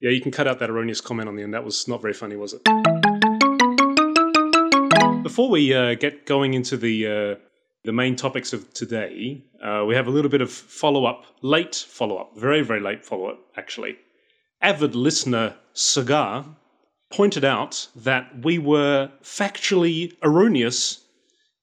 [0.00, 1.52] Yeah, you can cut out that erroneous comment on the end.
[1.54, 2.62] That was not very funny, was it?
[5.24, 7.34] Before we uh, get going into the uh,
[7.84, 11.74] the main topics of today, uh, we have a little bit of follow up, late
[11.74, 13.96] follow up, very very late follow up actually.
[14.62, 16.44] Avid listener Cigar
[17.10, 21.04] pointed out that we were factually erroneous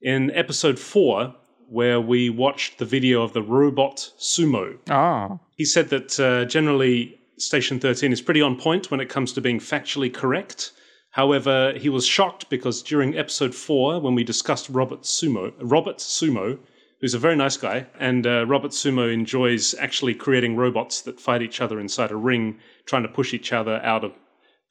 [0.01, 1.33] in episode four,
[1.69, 4.77] where we watched the video of the robot sumo.
[4.89, 9.33] Ah, He said that uh, generally Station 13 is pretty on point when it comes
[9.33, 10.71] to being factually correct.
[11.11, 16.59] However, he was shocked because during episode 4, when we discussed Robert Sumo, Robert Sumo,
[17.01, 21.41] who's a very nice guy, and uh, Robert Sumo enjoys actually creating robots that fight
[21.41, 24.13] each other inside a ring, trying to push each other out of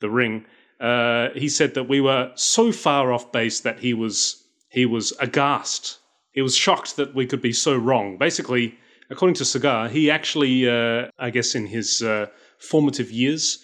[0.01, 0.45] the ring.
[0.81, 5.13] Uh, he said that we were so far off base that he was he was
[5.21, 5.99] aghast.
[6.33, 8.19] He was shocked that we could be so wrong.
[8.19, 8.77] Basically,
[9.09, 12.27] according to Cigar, he actually, uh, I guess, in his uh,
[12.65, 13.59] formative years,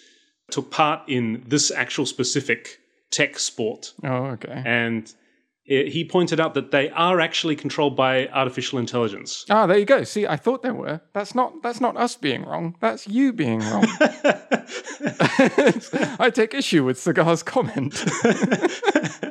[0.51, 2.79] took part in this actual specific
[3.09, 4.63] tech sport, oh, okay.
[4.65, 5.13] and
[5.63, 9.45] he pointed out that they are actually controlled by artificial intelligence.
[9.49, 10.03] Ah, there you go.
[10.03, 11.01] See, I thought they were.
[11.13, 11.61] That's not.
[11.63, 12.75] That's not us being wrong.
[12.79, 13.85] That's you being wrong.
[16.19, 18.03] I take issue with Cigar's comment.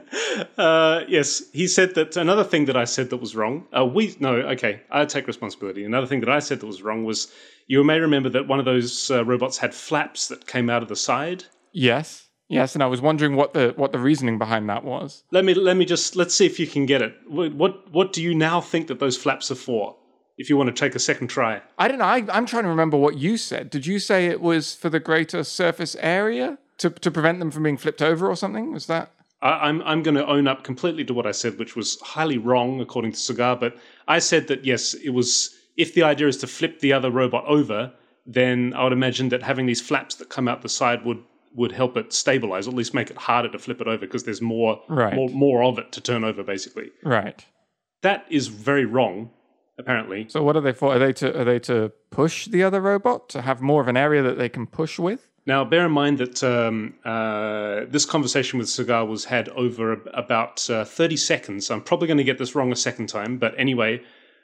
[0.56, 3.66] Uh, yes, he said that another thing that I said that was wrong.
[3.76, 5.84] Uh, we no, okay, I take responsibility.
[5.84, 7.32] Another thing that I said that was wrong was
[7.66, 10.88] you may remember that one of those uh, robots had flaps that came out of
[10.88, 11.44] the side.
[11.72, 15.24] yes, yes, and I was wondering what the what the reasoning behind that was.
[15.30, 17.14] Let me let me just let's see if you can get it.
[17.26, 19.96] What what, what do you now think that those flaps are for?
[20.36, 22.04] If you want to take a second try, I don't know.
[22.04, 23.68] I, I'm trying to remember what you said.
[23.70, 27.62] Did you say it was for the greater surface area to to prevent them from
[27.62, 28.72] being flipped over or something?
[28.72, 29.12] Was that?
[29.42, 32.38] I, I'm I'm going to own up completely to what I said, which was highly
[32.38, 33.56] wrong according to Cigar.
[33.56, 33.76] But
[34.08, 35.56] I said that yes, it was.
[35.76, 37.92] If the idea is to flip the other robot over,
[38.26, 41.22] then I would imagine that having these flaps that come out the side would
[41.54, 44.24] would help it stabilize, or at least make it harder to flip it over because
[44.24, 45.14] there's more Right.
[45.14, 46.42] more more of it to turn over.
[46.42, 47.44] Basically, Right.
[48.02, 49.30] that is very wrong.
[49.78, 50.92] Apparently, So what are they for?
[50.94, 53.96] Are they to are they to push the other robot to have more of an
[53.96, 55.26] area that they can push with?
[55.46, 60.08] Now, bear in mind that um, uh, this conversation with Cigar was had over ab-
[60.12, 61.70] about uh, 30 seconds.
[61.70, 64.02] I'm probably going to get this wrong a second time, but anyway,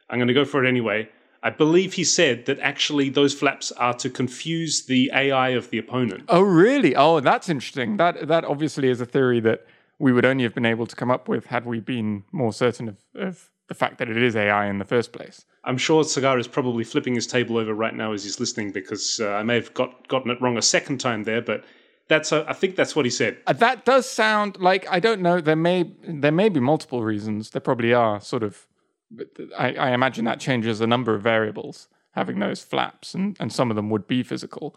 [0.08, 1.06] I'm going to go for it anyway.
[1.46, 5.78] I believe he said that actually those flaps are to confuse the AI of the
[5.78, 6.24] opponent.
[6.28, 6.96] Oh, really?
[6.96, 7.98] Oh, that's interesting.
[7.98, 9.64] That that obviously is a theory that
[10.00, 12.88] we would only have been able to come up with had we been more certain
[12.88, 15.44] of, of the fact that it is AI in the first place.
[15.62, 19.20] I'm sure Cigar is probably flipping his table over right now as he's listening because
[19.20, 21.64] uh, I may have got gotten it wrong a second time there, but
[22.08, 23.38] that's uh, I think that's what he said.
[23.46, 25.40] Uh, that does sound like I don't know.
[25.40, 27.50] There may there may be multiple reasons.
[27.50, 28.20] There probably are.
[28.20, 28.66] Sort of.
[29.10, 31.88] But I, I imagine that changes a number of variables.
[32.12, 34.74] Having those flaps, and and some of them would be physical,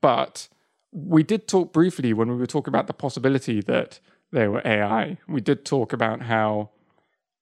[0.00, 0.48] but
[0.92, 4.00] we did talk briefly when we were talking about the possibility that
[4.32, 5.18] they were AI.
[5.28, 6.70] We did talk about how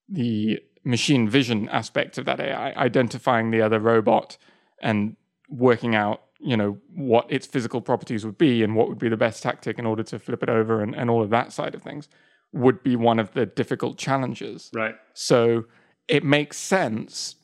[0.09, 4.37] the machine vision aspect of that AI, identifying the other robot
[4.83, 5.17] and
[5.49, 9.17] working out, you know, what its physical properties would be and what would be the
[9.17, 11.83] best tactic in order to flip it over and, and all of that side of
[11.83, 12.09] things
[12.53, 14.71] would be one of the difficult challenges.
[14.75, 14.95] Right.
[15.13, 15.65] So
[16.09, 17.37] it makes sense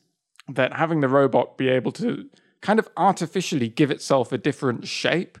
[0.47, 2.29] that having the robot be able to
[2.61, 5.37] kind of artificially give itself a different shape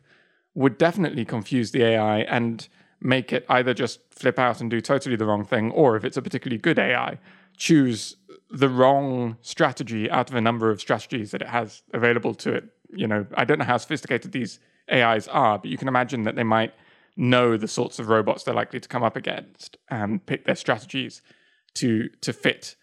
[0.53, 2.67] would definitely confuse the AI and
[3.01, 6.17] make it either just flip out and do totally the wrong thing, or if it's
[6.17, 7.19] a particularly good AI,
[7.57, 8.15] choose
[8.49, 12.65] the wrong strategy out of a number of strategies that it has available to it.
[12.89, 14.59] You know, I don't know how sophisticated these
[14.91, 16.73] AIs are, but you can imagine that they might
[17.17, 21.21] know the sorts of robots they're likely to come up against and pick their strategies
[21.73, 22.75] to to fit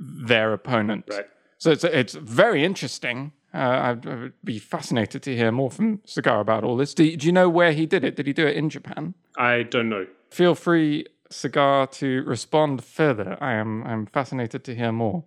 [0.00, 1.04] their opponent.
[1.10, 1.26] Right.
[1.58, 3.32] So it's it's very interesting.
[3.52, 6.94] Uh, I'd, I would be fascinated to hear more from Cigar about all this.
[6.94, 8.14] Do, do you know where he did it?
[8.14, 9.14] Did he do it in Japan?
[9.36, 10.06] I don't know.
[10.30, 13.36] Feel free, Cigar, to respond further.
[13.40, 15.24] I am I'm fascinated to hear more.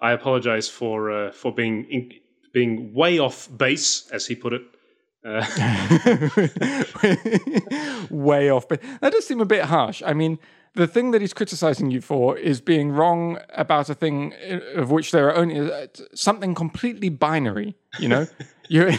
[0.00, 2.12] I apologize for uh, for being in,
[2.52, 4.62] being way off base, as he put it.
[5.24, 5.40] Uh,
[8.10, 10.02] Way off, but that does seem a bit harsh.
[10.04, 10.38] I mean,
[10.74, 14.90] the thing that he's criticizing you for is being wrong about a thing uh, of
[14.90, 17.74] which there are only uh, something completely binary.
[17.98, 18.26] You know,
[18.68, 18.90] you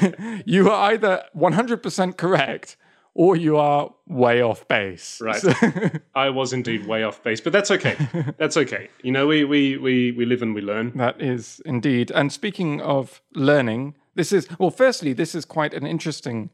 [0.45, 2.77] you are either one hundred percent correct
[3.13, 5.21] or you are way off base.
[5.21, 5.41] Right.
[5.41, 5.53] So-
[6.15, 7.95] I was indeed way off base, but that's okay.
[8.37, 8.89] That's okay.
[9.03, 10.91] You know, we we we we live and we learn.
[10.97, 12.11] That is indeed.
[12.11, 16.49] And speaking of learning, this is, well, firstly, this is quite an interesting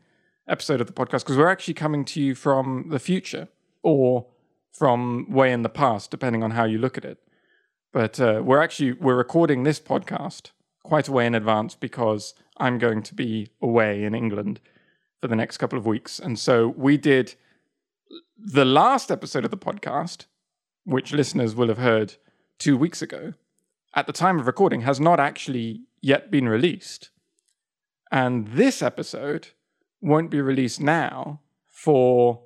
[0.48, 3.48] episode of the podcast because we're actually coming to you from the future
[3.84, 4.26] or
[4.72, 7.20] from way in the past, depending on how you look at it.
[7.92, 10.52] But uh, we're actually, we're recording this podcast
[10.84, 14.60] quite a way in advance because I'm going to be away in England
[15.20, 16.20] for the next couple of weeks.
[16.20, 17.36] And so we did
[18.38, 20.26] the last episode of the podcast,
[20.86, 22.16] which listeners will have heard
[22.58, 23.34] two weeks ago,
[23.94, 27.10] at the time of recording, has not actually yet been released.
[28.12, 29.50] And this episode
[30.02, 32.42] won't be released now for,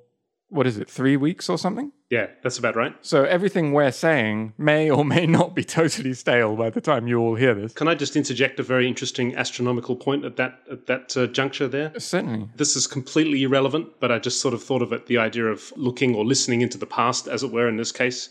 [0.48, 1.92] what is it, three weeks or something?
[2.10, 2.94] Yeah, that's about right.
[3.00, 7.18] So everything we're saying may or may not be totally stale by the time you
[7.18, 7.72] all hear this.
[7.72, 11.66] Can I just interject a very interesting astronomical point at that at that uh, juncture
[11.66, 11.92] there?
[11.98, 12.48] Certainly.
[12.54, 15.72] This is completely irrelevant, but I just sort of thought of it the idea of
[15.76, 18.28] looking or listening into the past, as it were, in this case.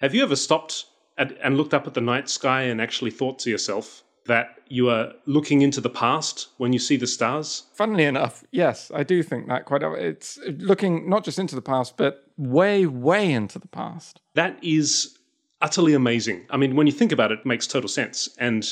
[0.00, 0.86] Have you ever stopped
[1.18, 4.88] at, and looked up at the night sky and actually thought to yourself that you
[4.88, 7.64] are looking into the past when you see the stars?
[7.74, 9.82] Funnily enough, yes, I do think that quite.
[9.82, 14.20] It's looking not just into the past, but way, way into the past.
[14.34, 15.18] That is
[15.60, 16.46] utterly amazing.
[16.48, 18.64] I mean, when you think about it, it makes total sense, and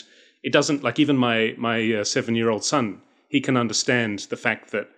[0.44, 3.02] it doesn't like even my my uh, seven year old son.
[3.28, 4.88] He can understand the fact that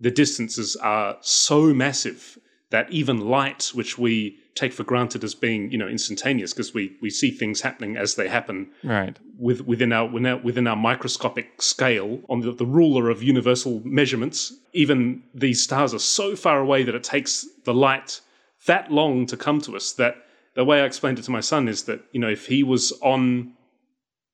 [0.00, 2.38] the distances are so massive
[2.70, 6.96] that even light, which we take for granted as being you know instantaneous because we
[7.00, 9.18] we see things happening as they happen right.
[9.38, 13.80] with, within our within our, within our microscopic scale on the, the ruler of universal
[13.84, 14.52] measurements.
[14.72, 18.20] Even these stars are so far away that it takes the light
[18.66, 20.16] that long to come to us that
[20.54, 22.92] the way I explained it to my son is that you know if he was
[23.02, 23.52] on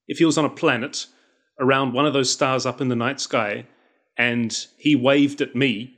[0.07, 1.05] if he was on a planet
[1.59, 3.65] around one of those stars up in the night sky
[4.17, 5.95] and he waved at me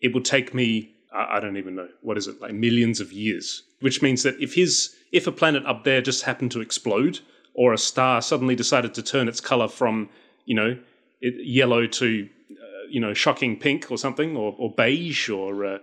[0.00, 1.88] it would take me I don't even know.
[2.02, 2.40] What is it?
[2.40, 6.22] Like millions of years, which means that if his if a planet up there just
[6.22, 7.20] happened to explode
[7.54, 10.08] or a star suddenly decided to turn its color from
[10.44, 10.78] you know
[11.20, 15.78] yellow to uh, you know shocking pink or something or, or beige or uh,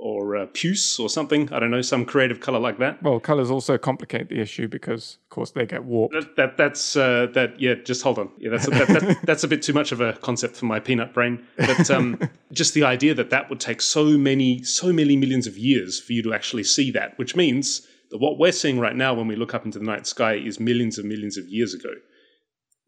[0.00, 1.52] or uh, puce or something.
[1.52, 3.02] I don't know, some creative color like that.
[3.02, 6.14] Well, colors also complicate the issue because, of course, they get warped.
[6.14, 7.60] That, that that's uh, that.
[7.60, 8.30] Yeah, just hold on.
[8.38, 10.80] Yeah, that's a, that, that, that's a bit too much of a concept for my
[10.80, 11.44] peanut brain.
[11.56, 12.18] But um,
[12.52, 16.12] just the idea that that would take so many, so many millions of years for
[16.12, 19.36] you to actually see that, which means that what we're seeing right now when we
[19.36, 21.90] look up into the night sky is millions and millions of years ago.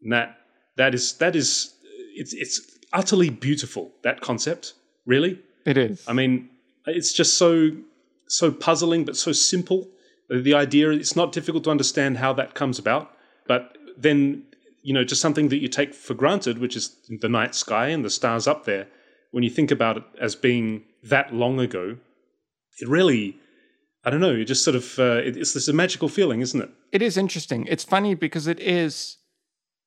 [0.01, 0.37] And that
[0.77, 1.73] that is that is
[2.15, 2.61] it's it's
[2.93, 3.91] utterly beautiful.
[4.03, 4.73] That concept,
[5.05, 5.39] really.
[5.65, 6.03] It is.
[6.07, 6.49] I mean,
[6.89, 7.71] it's just so
[8.27, 9.87] so puzzling but so simple.
[10.29, 13.11] The idea it's not difficult to understand how that comes about,
[13.47, 14.43] but then
[14.83, 18.05] you know just something that you take for granted, which is the night sky and
[18.05, 18.87] the stars up there.
[19.31, 21.97] When you think about it as being that long ago,
[22.79, 23.37] it really
[24.03, 24.33] I don't know.
[24.33, 26.69] It just sort of uh, it's this a magical feeling, isn't it?
[26.91, 27.65] It is interesting.
[27.67, 29.17] It's funny because it is.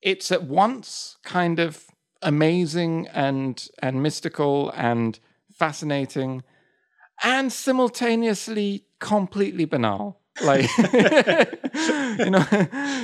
[0.02, 1.86] It's at once kind of
[2.20, 5.18] amazing and and mystical and
[5.52, 6.42] fascinating,
[7.22, 10.20] and simultaneously completely banal.
[10.42, 12.44] Like you know,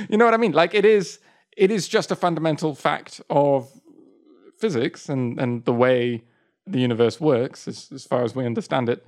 [0.09, 0.53] you know what I mean?
[0.53, 1.19] Like it is.
[1.57, 3.69] It is just a fundamental fact of
[4.57, 6.23] physics and and the way
[6.65, 9.05] the universe works, as, as far as we understand it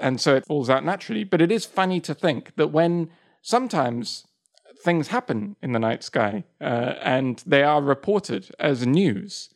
[0.00, 1.24] and so it falls out naturally.
[1.24, 3.10] But it is funny to think that when
[3.42, 4.26] sometimes
[4.82, 9.50] things happen in the night sky uh, and they are reported as news.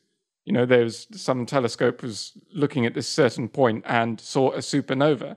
[0.44, 4.59] You know, there was some telescope was looking at this certain point and saw a
[4.59, 5.37] supernova.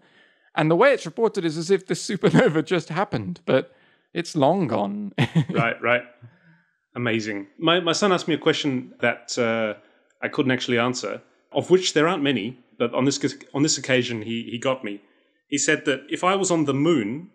[0.55, 3.75] And the way it's reported is as if this supernova just happened, but
[4.13, 5.13] it's long gone.
[5.51, 6.03] right, right.
[6.95, 7.47] Amazing.
[7.59, 9.73] My, my son asked me a question that uh,
[10.21, 13.19] I couldn't actually answer, of which there aren't many, but on this
[13.53, 15.01] on this occasion he he got me.
[15.47, 17.29] He said that if I was on the moon,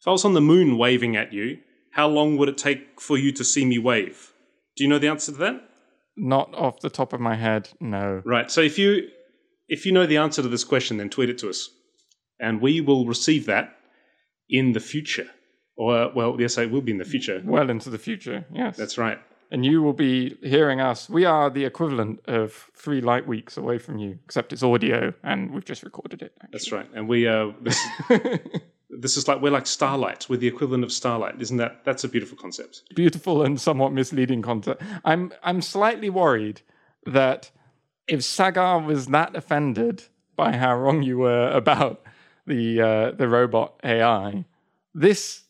[0.00, 1.58] if I was on the moon waving at you,
[1.92, 4.32] how long would it take for you to see me wave?
[4.76, 5.68] Do you know the answer to that?
[6.16, 8.22] Not off the top of my head, no.
[8.24, 8.50] Right.
[8.50, 9.08] So if you
[9.68, 11.70] if you know the answer to this question, then tweet it to us,
[12.38, 13.76] and we will receive that
[14.48, 15.28] in the future.
[15.76, 17.42] Or well, yes, it will be in the future.
[17.44, 18.44] Well into the future.
[18.52, 19.18] Yes, that's right
[19.52, 21.10] and you will be hearing us.
[21.10, 25.52] We are the equivalent of three light weeks away from you, except it's audio, and
[25.52, 26.32] we've just recorded it.
[26.36, 26.52] Actually.
[26.52, 27.78] That's right, and we uh, this,
[28.90, 30.26] this is like we're like starlight.
[30.28, 31.84] We're the equivalent of starlight, isn't that?
[31.84, 32.82] That's a beautiful concept.
[32.94, 34.82] Beautiful and somewhat misleading concept.
[35.04, 36.62] I'm I'm slightly worried
[37.04, 37.50] that
[38.08, 40.04] if Sagar was that offended
[40.34, 42.02] by how wrong you were about
[42.46, 44.46] the uh, the robot AI,
[44.94, 45.42] this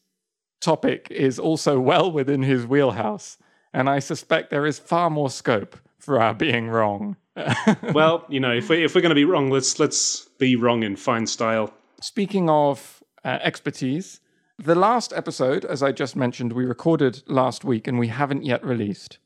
[0.61, 3.39] topic is also well within his wheelhouse
[3.73, 7.17] and I suspect there is far more scope for our being wrong.
[7.93, 10.83] well, you know, if we if we're going to be wrong, let's let's be wrong
[10.83, 11.73] in fine style.
[12.01, 14.21] Speaking of uh, expertise,
[14.59, 18.65] the last episode, as I just mentioned, we recorded last week and we haven't yet
[18.65, 19.19] released.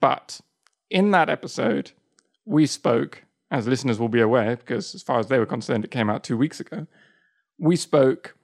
[0.00, 0.40] But
[0.90, 1.92] in that episode,
[2.44, 5.90] we spoke, as listeners will be aware, because as far as they were concerned, it
[5.90, 6.86] came out two weeks ago.
[7.58, 8.36] We spoke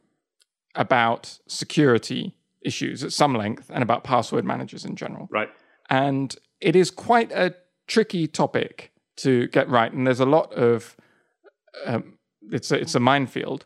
[0.74, 2.34] about security
[2.66, 5.28] issues at some length and about password managers in general.
[5.30, 5.48] Right.
[5.88, 7.54] And it is quite a
[7.86, 10.96] tricky topic to get right, and there's a lot of
[11.84, 12.18] um,
[12.50, 13.64] it's a, it's a minefield.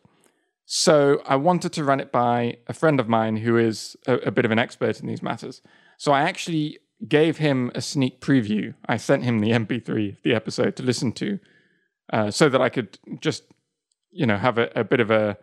[0.65, 4.31] So I wanted to run it by a friend of mine who is a, a
[4.31, 5.61] bit of an expert in these matters.
[5.97, 8.73] So I actually gave him a sneak preview.
[8.85, 11.39] I sent him the MP3 of the episode to listen to,
[12.13, 13.43] uh, so that I could just
[14.11, 15.37] you know have a, a bit of a,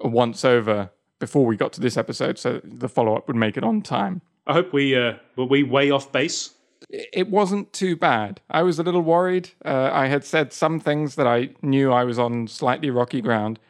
[0.00, 3.56] a once over before we got to this episode, so the follow up would make
[3.56, 4.22] it on time.
[4.46, 6.54] I hope we uh, were we way off base.
[6.88, 8.40] It wasn't too bad.
[8.50, 9.50] I was a little worried.
[9.64, 13.60] Uh, I had said some things that I knew I was on slightly rocky ground.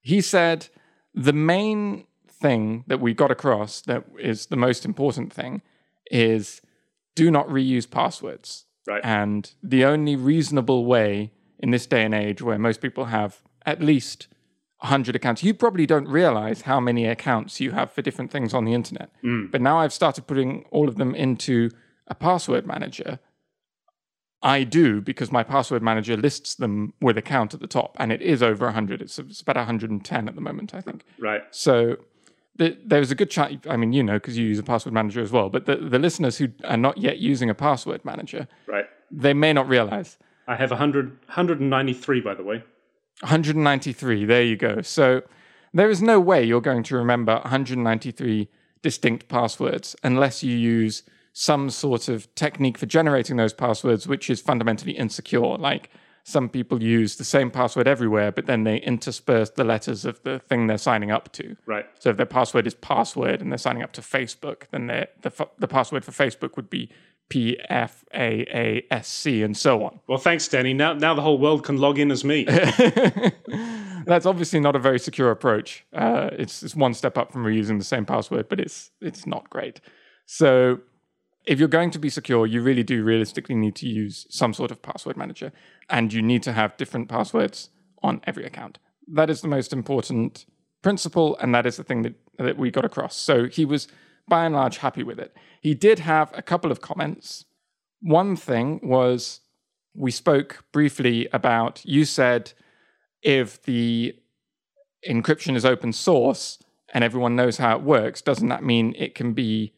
[0.00, 0.68] He said
[1.14, 5.62] the main thing that we got across that is the most important thing
[6.10, 6.60] is
[7.14, 8.66] do not reuse passwords.
[8.86, 9.00] Right.
[9.04, 13.80] And the only reasonable way in this day and age where most people have at
[13.80, 14.26] least
[14.82, 15.44] 100 accounts.
[15.44, 19.10] You probably don't realize how many accounts you have for different things on the internet.
[19.22, 19.50] Mm.
[19.52, 21.70] But now I've started putting all of them into
[22.08, 23.20] a password manager.
[24.42, 28.10] I do because my password manager lists them with a count at the top, and
[28.10, 29.00] it is over 100.
[29.00, 31.04] It's, it's about 110 at the moment, I think.
[31.20, 31.42] Right.
[31.52, 31.98] So
[32.56, 33.64] the, there's a good chance.
[33.70, 35.48] I mean, you know, because you use a password manager as well.
[35.48, 38.86] But the, the listeners who are not yet using a password manager, Right.
[39.12, 42.64] they may not realize I have 100, 193, by the way.
[43.20, 44.24] 193.
[44.24, 44.82] There you go.
[44.82, 45.22] So
[45.72, 48.48] there is no way you're going to remember 193
[48.82, 51.02] distinct passwords unless you use
[51.32, 55.56] some sort of technique for generating those passwords, which is fundamentally insecure.
[55.56, 55.90] Like
[56.24, 60.38] some people use the same password everywhere, but then they intersperse the letters of the
[60.38, 61.56] thing they're signing up to.
[61.66, 61.86] Right.
[61.98, 65.68] So if their password is password and they're signing up to Facebook, then the, the
[65.68, 66.90] password for Facebook would be
[67.28, 70.00] P F A A S C and so on.
[70.06, 70.74] Well, thanks, Danny.
[70.74, 72.44] Now, now the whole world can log in as me.
[74.04, 75.86] That's obviously not a very secure approach.
[75.92, 79.48] Uh, it's, it's one step up from reusing the same password, but it's it's not
[79.48, 79.80] great.
[80.26, 80.80] So
[81.44, 84.70] if you're going to be secure, you really do realistically need to use some sort
[84.70, 85.52] of password manager,
[85.88, 87.70] and you need to have different passwords
[88.02, 88.78] on every account.
[89.08, 90.46] That is the most important
[90.82, 93.16] principle, and that is the thing that, that we got across.
[93.16, 93.88] So he was
[94.28, 95.36] by and large happy with it.
[95.60, 97.44] He did have a couple of comments.
[98.00, 99.40] One thing was
[99.94, 102.52] we spoke briefly about, you said
[103.22, 104.16] if the
[105.08, 106.58] encryption is open source
[106.94, 109.72] and everyone knows how it works, doesn't that mean it can be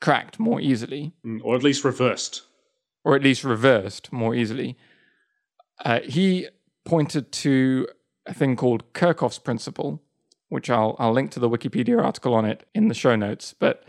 [0.00, 1.12] cracked more easily?
[1.24, 2.42] Mm, or at least reversed.
[3.04, 4.76] or at least reversed more easily.
[5.84, 6.48] Uh, he
[6.84, 7.86] pointed to
[8.26, 10.02] a thing called Kerckhoffs' principle,
[10.48, 13.54] which I'll, I'll link to the Wikipedia article on it in the show notes.
[13.58, 13.84] But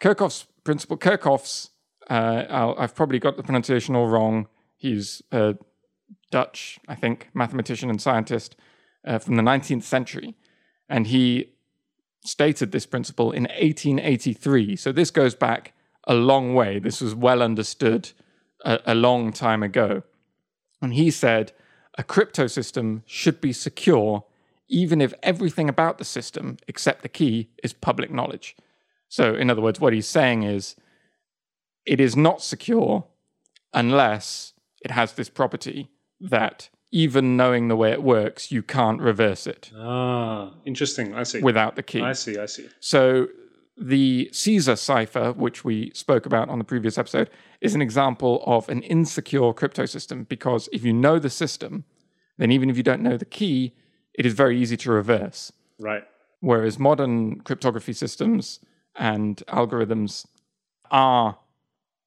[0.00, 1.70] Kerckhoffs' principle, Kerckhoffs',
[2.10, 4.48] uh, I'll, I've probably got the pronunciation all wrong.
[4.76, 5.56] He's a
[6.30, 8.56] Dutch, I think, mathematician and scientist
[9.06, 10.34] uh, from the 19th century.
[10.88, 11.52] And he
[12.24, 14.76] stated this principle in 1883.
[14.76, 15.72] So this goes back
[16.06, 16.78] a long way.
[16.78, 18.10] This was well understood
[18.64, 20.02] a, a long time ago.
[20.80, 21.52] And he said
[21.96, 24.24] a crypto system should be secure
[24.72, 28.56] even if everything about the system except the key is public knowledge.
[29.08, 30.74] So, in other words, what he's saying is
[31.84, 33.04] it is not secure
[33.74, 39.46] unless it has this property that even knowing the way it works, you can't reverse
[39.46, 41.14] it Ah, interesting.
[41.14, 41.40] I see.
[41.40, 42.00] without the key.
[42.02, 42.38] I see.
[42.38, 42.68] I see.
[42.80, 43.28] So
[43.76, 48.68] the Caesar cipher, which we spoke about on the previous episode, is an example of
[48.68, 51.84] an insecure crypto system because if you know the system,
[52.38, 53.74] then even if you don't know the key,
[54.14, 55.52] it is very easy to reverse.
[55.78, 56.04] Right.
[56.40, 58.60] Whereas modern cryptography systems
[58.96, 60.26] and algorithms
[60.90, 61.38] are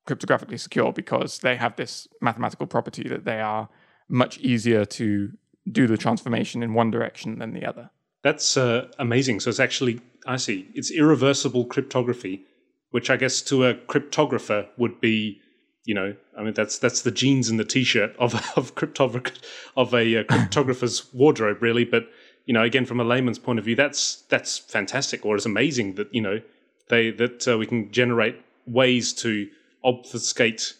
[0.07, 3.69] cryptographically secure because they have this mathematical property that they are
[4.07, 5.31] much easier to
[5.71, 7.89] do the transformation in one direction than the other.
[8.23, 9.39] That's uh, amazing.
[9.39, 12.45] So it's actually, I see, it's irreversible cryptography,
[12.91, 15.41] which I guess to a cryptographer would be,
[15.85, 19.33] you know, I mean that's that's the jeans and the t-shirt of of cryptographer
[19.77, 21.85] of a uh, cryptographer's wardrobe, really.
[21.85, 22.07] But
[22.45, 25.95] you know, again, from a layman's point of view, that's that's fantastic, or it's amazing
[25.95, 26.41] that you know
[26.89, 28.35] they that uh, we can generate
[28.67, 29.47] ways to
[29.83, 30.73] obfuscate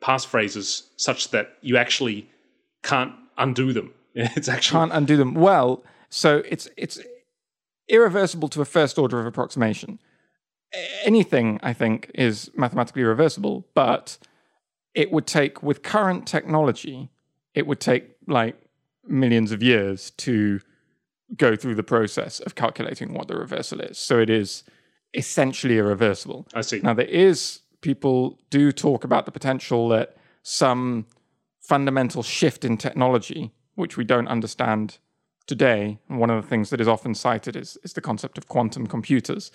[0.00, 2.28] passphrases such that you actually
[2.82, 3.92] can't undo them.
[4.14, 5.34] It's actually can't undo them.
[5.34, 7.00] Well, so it's it's
[7.88, 9.98] irreversible to a first order of approximation.
[11.04, 14.18] Anything I think is mathematically reversible, but
[14.94, 17.10] it would take with current technology,
[17.54, 18.56] it would take like
[19.06, 20.60] millions of years to
[21.36, 23.98] go through the process of calculating what the reversal is.
[23.98, 24.62] So it is
[25.14, 26.46] essentially irreversible.
[26.54, 26.80] I see.
[26.80, 31.06] Now, there is, people do talk about the potential that some
[31.60, 34.98] fundamental shift in technology, which we don't understand
[35.46, 38.48] today, and one of the things that is often cited is, is the concept of
[38.48, 39.50] quantum computers.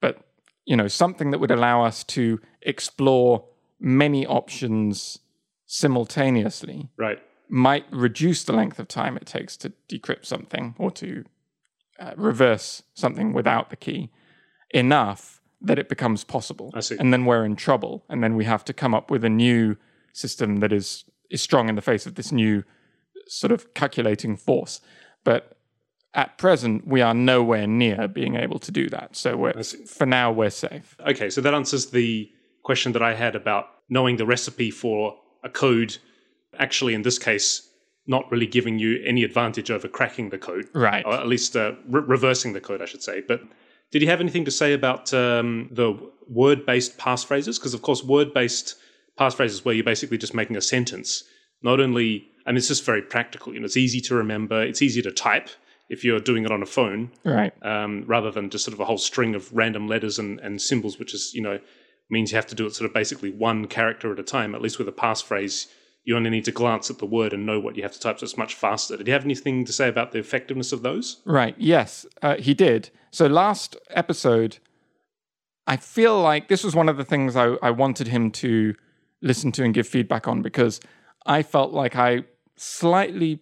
[0.00, 0.18] But,
[0.64, 3.44] you know, something that would allow us to explore
[3.80, 5.18] many options
[5.66, 7.18] simultaneously Right.
[7.48, 11.24] might reduce the length of time it takes to decrypt something or to
[11.98, 14.10] uh, reverse something without the key
[14.70, 16.70] enough that it becomes possible.
[16.74, 16.96] I see.
[16.98, 18.04] And then we're in trouble.
[18.08, 19.76] And then we have to come up with a new
[20.12, 22.62] system that is, is strong in the face of this new
[23.26, 24.80] sort of calculating force.
[25.24, 25.56] But
[26.14, 29.16] at present, we are nowhere near being able to do that.
[29.16, 30.96] So we're, for now, we're safe.
[31.04, 32.30] Okay, so that answers the
[32.68, 33.64] question that I had about
[33.96, 35.00] knowing the recipe for
[35.42, 35.96] a code.
[36.66, 37.48] Actually, in this case,
[38.06, 41.04] not really giving you any advantage over cracking the code, Right.
[41.06, 43.16] or at least uh, re- reversing the code, I should say.
[43.30, 43.40] But
[43.92, 45.90] did you have anything to say about um, the
[46.28, 47.54] word-based passphrases?
[47.58, 48.68] Because of course, word-based
[49.20, 51.24] passphrases, where you're basically just making a sentence,
[51.62, 52.08] not only
[52.46, 53.52] I mean, it's just very practical.
[53.54, 54.58] You know, it's easy to remember.
[54.70, 55.48] It's easy to type
[55.94, 57.52] if you're doing it on a phone Right.
[57.72, 60.98] um, rather than just sort of a whole string of random letters and, and symbols,
[61.00, 61.58] which is, you know,
[62.10, 64.54] means you have to do it sort of basically one character at a time.
[64.54, 65.66] At least with a passphrase,
[66.04, 68.18] you only need to glance at the word and know what you have to type,
[68.18, 68.96] so it's much faster.
[68.96, 71.20] Did you have anything to say about the effectiveness of those?
[71.26, 71.54] Right.
[71.58, 72.90] Yes, uh, he did.
[73.10, 74.58] So last episode,
[75.66, 78.74] I feel like this was one of the things I, I wanted him to
[79.20, 80.80] listen to and give feedback on because
[81.26, 82.24] I felt like I
[82.56, 83.40] slightly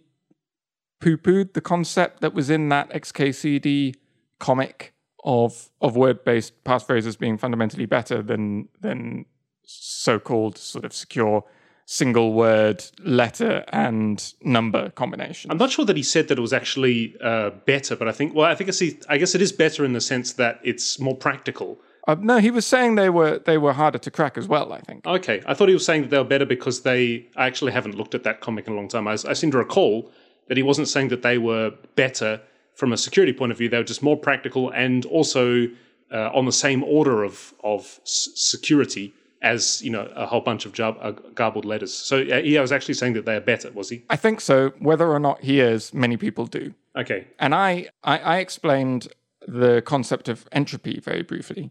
[1.01, 3.95] poo pooed the concept that was in that XKCD
[4.41, 4.93] comic
[5.27, 9.27] of of word based passphrases being fundamentally better than than
[9.65, 11.45] so called sort of secure
[11.85, 15.51] single word letter and number combination.
[15.51, 18.35] I'm not sure that he said that it was actually uh, better, but I think,
[18.35, 18.99] well, I think I see.
[19.09, 21.79] I guess it is better in the sense that it's more practical.
[22.09, 24.73] Uh, no, he was saying they were they were harder to crack as well.
[24.73, 25.07] I think.
[25.07, 27.27] Okay, I thought he was saying that they were better because they.
[27.37, 29.09] I actually haven't looked at that comic in a long time.
[29.09, 30.11] I, I seem to recall
[30.49, 32.41] that he wasn't saying that they were better
[32.77, 33.69] from a security point of view.
[33.69, 35.67] They were just more practical and also
[36.13, 40.67] uh, on the same order of of s- security as you know a whole bunch
[40.67, 41.93] of jar- uh, garbled letters.
[41.93, 43.71] So uh, he was actually saying that they are better.
[43.73, 44.05] Was he?
[44.09, 44.71] I think so.
[44.79, 46.75] Whether or not he is, many people do.
[46.97, 49.09] Okay, And I, I, I explained
[49.47, 51.71] the concept of entropy very briefly,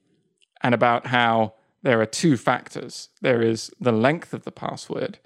[0.62, 3.10] and about how there are two factors.
[3.21, 5.17] There is the length of the password,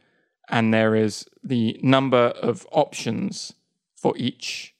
[0.49, 3.53] and there is the number of options
[3.93, 4.73] for each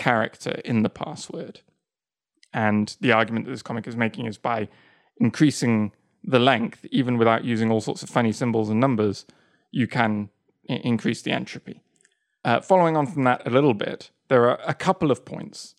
[0.00, 1.60] character in the password.
[2.54, 4.68] And the argument that this comic is making is by
[5.18, 5.92] increasing
[6.24, 9.26] the length, even without using all sorts of funny symbols and numbers,
[9.70, 10.30] you can
[10.68, 11.82] I- increase the entropy.
[12.44, 15.74] Uh, following on from that a little bit, there are a couple of points.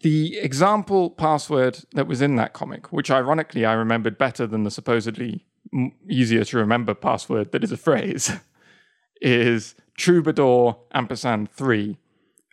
[0.00, 4.70] The example password that was in that comic, which ironically I remembered better than the
[4.70, 8.30] supposedly m- easier to remember password that is a phrase,
[9.20, 11.98] is troubadour ampersand 3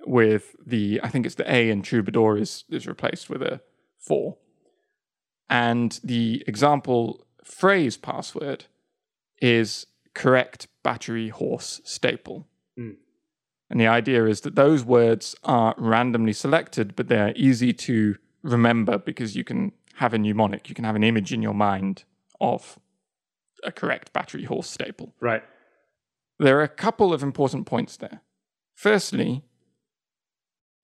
[0.05, 3.61] with the, I think it's the A in troubadour is, is replaced with a
[3.99, 4.37] 4.
[5.49, 8.65] And the example phrase password
[9.41, 12.47] is correct battery horse staple.
[12.75, 12.91] Hmm.
[13.69, 18.97] And the idea is that those words are randomly selected, but they're easy to remember
[18.97, 22.03] because you can have a mnemonic, you can have an image in your mind
[22.39, 22.77] of
[23.63, 25.13] a correct battery horse staple.
[25.19, 25.43] right.
[26.37, 28.21] There are a couple of important points there.
[28.73, 29.45] Firstly,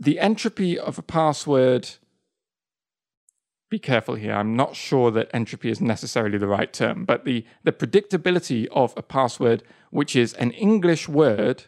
[0.01, 1.89] the entropy of a password.
[3.69, 4.33] Be careful here.
[4.33, 8.93] I'm not sure that entropy is necessarily the right term, but the, the predictability of
[8.97, 11.65] a password, which is an English word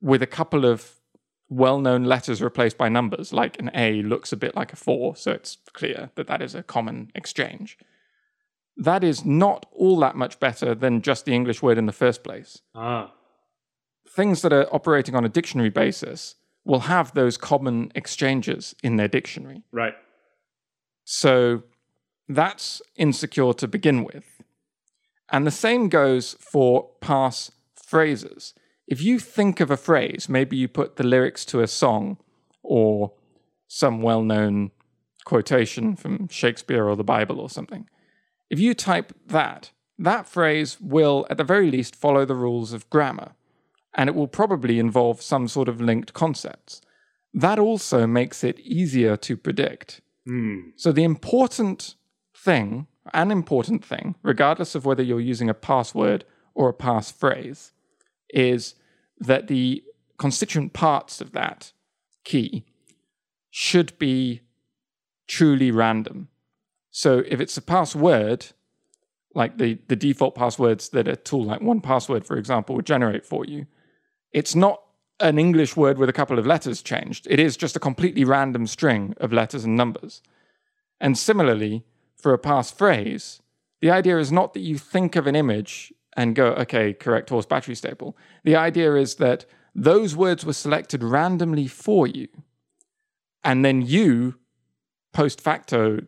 [0.00, 0.94] with a couple of
[1.50, 5.14] well known letters replaced by numbers, like an A looks a bit like a four,
[5.14, 7.76] so it's clear that that is a common exchange.
[8.76, 12.24] That is not all that much better than just the English word in the first
[12.24, 13.12] place Ah,
[14.08, 19.08] things that are operating on a dictionary basis will have those common exchanges in their
[19.08, 19.62] dictionary.
[19.72, 19.94] right.
[21.04, 21.64] So
[22.28, 24.42] that's insecure to begin with.
[25.30, 28.54] And the same goes for pass phrases.
[28.86, 32.18] If you think of a phrase, maybe you put the lyrics to a song
[32.62, 33.12] or
[33.66, 34.70] some well known
[35.24, 37.88] quotation from Shakespeare or the Bible or something.
[38.48, 42.88] If you type that, that phrase will, at the very least, follow the rules of
[42.90, 43.32] grammar,
[43.94, 46.80] and it will probably involve some sort of linked concepts.
[47.32, 50.00] That also makes it easier to predict.
[50.26, 50.70] Hmm.
[50.76, 51.94] So the important
[52.36, 56.24] thing, an important thing, regardless of whether you're using a password
[56.54, 57.72] or a passphrase,
[58.30, 58.74] is
[59.18, 59.82] that the
[60.18, 61.72] constituent parts of that
[62.24, 62.64] key
[63.50, 64.42] should be
[65.26, 66.28] truly random.
[66.90, 68.46] So if it's a password,
[69.34, 73.44] like the, the default passwords that a tool like 1Password, for example, would generate for
[73.44, 73.66] you,
[74.32, 74.82] it's not
[75.20, 77.26] an English word with a couple of letters changed.
[77.30, 80.22] It is just a completely random string of letters and numbers.
[81.00, 81.84] And similarly,
[82.16, 83.40] for a passphrase,
[83.80, 87.46] the idea is not that you think of an image and go, okay, correct horse
[87.46, 88.16] battery staple.
[88.44, 92.28] The idea is that those words were selected randomly for you.
[93.44, 94.36] And then you,
[95.12, 96.02] post facto,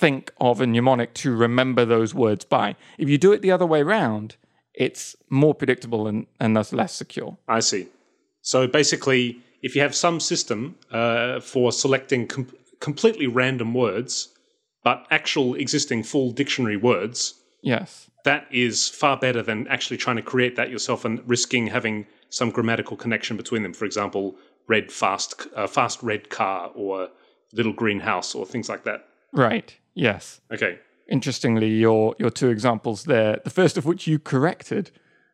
[0.00, 2.76] think of a mnemonic to remember those words by.
[2.98, 4.36] If you do it the other way around,
[4.74, 7.36] it's more predictable and, and thus less secure.
[7.48, 7.88] I see.
[8.40, 14.28] So basically, if you have some system uh, for selecting com- completely random words,
[14.82, 18.10] but actual existing full dictionary words, Yes.
[18.24, 22.50] that is far better than actually trying to create that yourself and risking having some
[22.50, 23.72] grammatical connection between them.
[23.72, 24.34] For example,
[24.66, 27.08] red fast, uh, fast red car, or
[27.52, 29.06] little green house, or things like that.
[29.32, 29.76] Right.
[29.94, 30.40] Yes.
[30.52, 30.78] Okay.
[31.08, 34.90] Interestingly, your your two examples there, the first of which you corrected,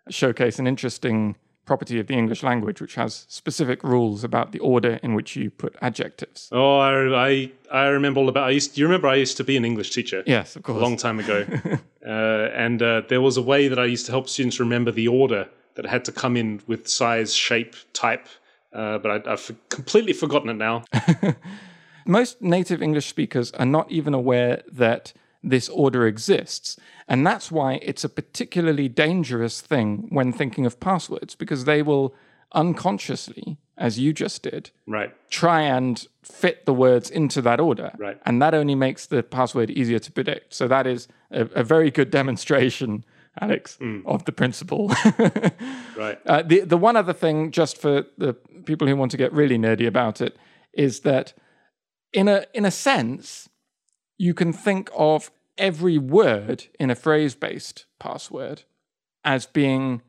[0.09, 1.37] showcase an interesting
[1.69, 5.51] property of the English language, which has specific rules about the order in which you
[5.51, 6.49] put adjectives.
[6.51, 6.93] Oh, I,
[7.29, 8.49] I, I remember all about.
[8.49, 8.75] I used.
[8.75, 10.23] Do you remember I used to be an English teacher?
[10.27, 10.79] Yes, of course.
[10.79, 11.47] a long time ago.
[12.07, 15.09] uh, and uh, there was a way that I used to help students remember the
[15.09, 18.27] order that had to come in with size, shape, type.
[18.73, 20.85] Uh, but I, I've completely forgotten it now.
[22.07, 26.77] Most native English speakers are not even aware that this order exists.
[27.07, 32.15] And that's why it's a particularly dangerous thing when thinking of passwords, because they will
[32.53, 35.13] unconsciously, as you just did, Right.
[35.31, 37.93] try and fit the words into that order.
[37.99, 38.19] Right.
[38.27, 40.55] And that only makes the password easier to predict.
[40.55, 43.05] So that is a, a very good demonstration,
[43.41, 44.93] Alex, of the principle.
[45.97, 46.19] Right.
[46.27, 48.33] Uh, the the one other thing, just for the
[48.65, 50.37] people who want to get really nerdy about it,
[50.73, 51.33] is that
[52.13, 53.49] in a in a sense,
[54.19, 58.63] you can think of every word in a phrase based password
[59.25, 60.03] as being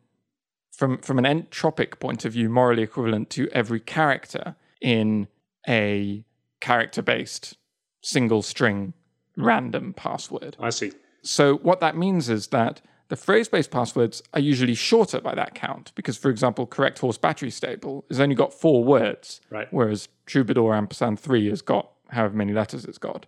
[0.71, 5.27] from from an entropic point of view morally equivalent to every character in
[5.67, 6.23] a
[6.59, 7.57] character based
[8.01, 8.93] single string
[9.37, 10.55] random password.
[10.59, 10.91] I see.
[11.21, 15.91] So what that means is that the phrase-based passwords are usually shorter by that count
[15.95, 19.67] because, for example, correct horse battery staple has only got four words, Right.
[19.71, 23.25] whereas troubadour ampersand three has got however many letters it's got.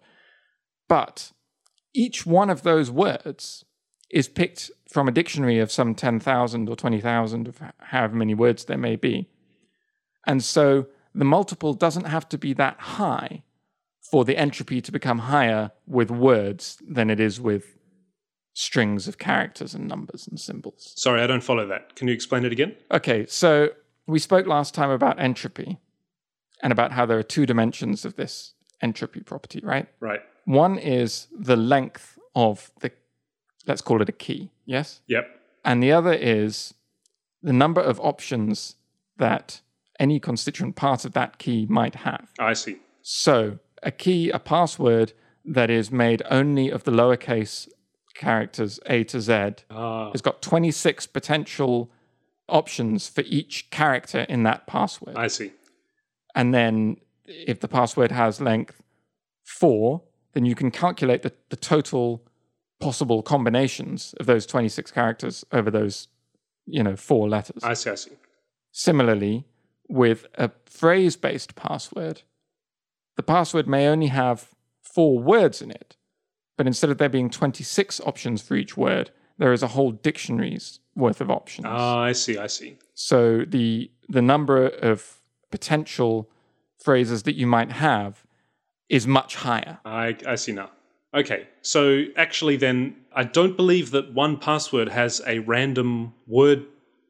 [0.92, 1.32] But
[1.94, 3.64] each one of those words
[4.10, 8.78] is picked from a dictionary of some 10,000 or 20,000 of however many words there
[8.78, 9.30] may be.
[10.28, 13.44] And so the multiple doesn't have to be that high
[14.02, 17.78] for the entropy to become higher with words than it is with
[18.52, 20.92] strings of characters and numbers and symbols.
[20.98, 21.96] Sorry, I don't follow that.
[21.96, 22.76] Can you explain it again?
[22.92, 23.70] Okay, so
[24.08, 25.80] we spoke last time about entropy
[26.62, 29.88] and about how there are two dimensions of this entropy property, right?
[30.02, 30.20] Right.
[30.46, 32.92] One is the length of the,
[33.68, 35.02] let's call it a key, yes?
[35.08, 35.28] Yep.
[35.64, 36.74] And the other is
[37.44, 38.76] the number of options
[39.18, 39.62] that
[40.00, 42.32] any constituent part of that key might have.
[42.40, 42.78] I see.
[43.02, 45.14] So, a key, a password
[45.46, 47.68] that is made only of the lowercase
[48.14, 49.34] characters A to Z
[49.70, 51.92] Ah, has got 26 potential
[52.48, 55.16] options for each character in that password.
[55.16, 55.52] I see.
[56.36, 58.82] And then, if the password has length
[59.44, 62.24] four, then you can calculate the, the total
[62.80, 66.08] possible combinations of those 26 characters over those,
[66.66, 67.64] you know, four letters.
[67.64, 67.90] I see.
[67.90, 68.12] I see.
[68.72, 69.46] Similarly,
[69.88, 72.22] with a phrase based password,
[73.18, 74.50] the password may only have
[74.82, 75.98] four words in it,
[76.58, 80.80] but instead of there being 26 options for each word, there is a whole dictionary's
[80.96, 81.66] worth of options.
[81.70, 82.38] Ah, I see.
[82.38, 82.78] I see.
[82.94, 86.30] so the the number of potential
[86.78, 88.24] phrases that you might have
[88.92, 89.80] is much higher.
[89.86, 90.70] I, I see now.
[91.14, 96.66] Okay, so actually, then I don't believe that 1Password has a random word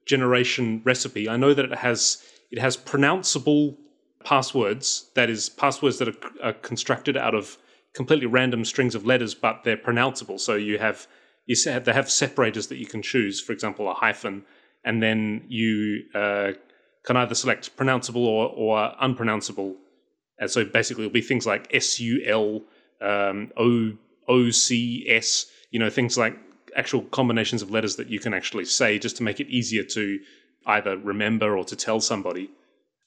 [0.06, 1.28] generation recipe.
[1.28, 3.78] I know that it has it has pronounceable
[4.24, 5.10] passwords.
[5.16, 7.58] That is, passwords that are, are constructed out of
[7.94, 10.40] completely random strings of letters, but they're pronounceable.
[10.40, 11.08] So you have
[11.46, 13.42] you se- they have separators that you can choose.
[13.42, 14.46] For example, a hyphen,
[14.84, 16.52] and then you uh,
[17.06, 19.76] can either select pronounceable or, or unpronounceable
[20.42, 22.62] and so basically, it'll be things like S U L,
[23.00, 23.94] um, O
[24.28, 26.38] O C S, you know, things like
[26.76, 30.20] actual combinations of letters that you can actually say just to make it easier to
[30.66, 32.50] either remember or to tell somebody.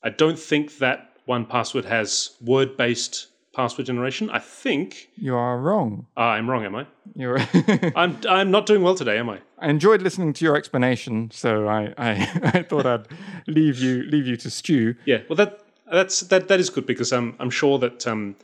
[0.02, 4.28] I don't think that 1Password has word based password generation.
[4.30, 6.06] I think You are wrong.
[6.16, 6.86] ah, I'm wrong, am I?
[7.14, 7.38] You're
[7.96, 9.38] I'm I'm not doing well today, am I?
[9.58, 12.10] I enjoyed listening to your explanation, so I, I,
[12.58, 13.06] I thought I'd
[13.46, 14.94] leave you leave you to stew.
[15.06, 18.36] Yeah, well, that that's that that is good because I'm I'm sure that um,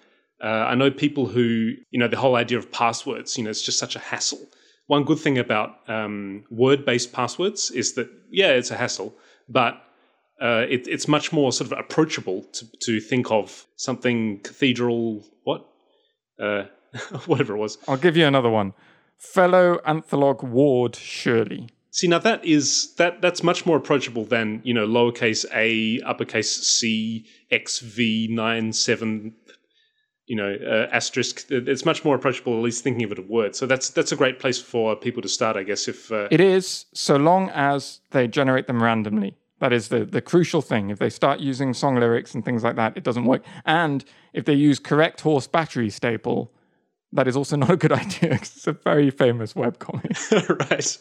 [0.42, 3.36] uh, I know people who you know the whole idea of passwords.
[3.36, 4.40] You know, it's just such a hassle.
[4.86, 9.14] One good thing about um, word-based passwords is that yeah, it's a hassle,
[9.48, 9.80] but
[10.40, 15.66] uh, it, it's much more sort of approachable to to think of something cathedral what
[16.40, 16.64] uh,
[17.26, 17.78] whatever it was.
[17.88, 18.72] I'll give you another one.
[19.18, 21.68] Fellow antholog Ward Shirley.
[21.92, 26.50] See, now that is that that's much more approachable than you know lowercase a, uppercase
[26.50, 29.34] c, x v nine seven,
[30.26, 31.46] you know uh, asterisk.
[31.50, 33.56] It's much more approachable, at least thinking of it a word.
[33.56, 35.88] So that's that's a great place for people to start, I guess.
[35.88, 39.36] If uh, It is, so long as they generate them randomly.
[39.58, 40.88] That is the, the crucial thing.
[40.88, 43.44] If they start using song lyrics and things like that, it doesn't work.
[43.66, 46.50] And if they use correct horse battery staple,
[47.12, 48.34] that is also not a good idea.
[48.34, 50.16] It's a very famous web comic.
[50.70, 50.98] right,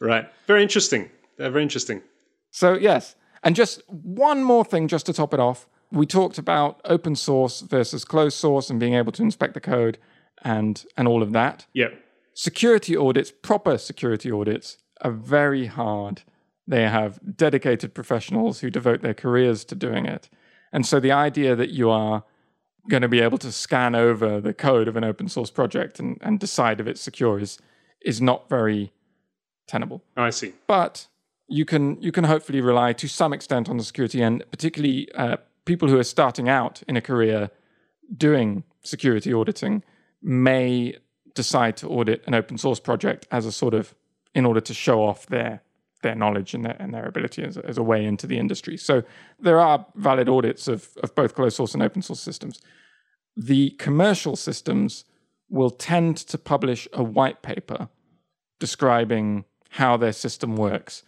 [0.00, 1.10] right, very interesting.
[1.38, 2.02] Uh, very interesting.
[2.50, 3.14] So, yes.
[3.42, 5.68] And just one more thing, just to top it off.
[5.90, 9.98] We talked about open source versus closed source and being able to inspect the code
[10.44, 11.66] and, and all of that.
[11.72, 11.88] Yeah,
[12.38, 16.22] security audits, proper security audits, are very hard.
[16.68, 20.28] They have dedicated professionals who devote their careers to doing it.
[20.72, 22.22] And so the idea that you are
[22.88, 26.16] going to be able to scan over the code of an open source project and,
[26.20, 27.58] and decide if it's secure is,
[28.02, 28.92] is not very
[29.68, 30.02] tenable.
[30.16, 30.54] I see.
[30.66, 31.06] But
[31.46, 35.36] you can you can hopefully rely to some extent on the security and particularly uh,
[35.64, 37.50] people who are starting out in a career
[38.16, 39.82] doing security auditing
[40.22, 40.96] may
[41.34, 43.94] decide to audit an open source project as a sort of
[44.34, 45.62] in order to show off their
[46.02, 48.76] their knowledge and their, and their ability as a, as a way into the industry.
[48.76, 49.02] So
[49.40, 52.60] there are valid audits of, of both closed source and open source systems.
[53.36, 55.04] The commercial systems
[55.48, 57.88] will tend to publish a white paper
[58.60, 61.02] describing how their system works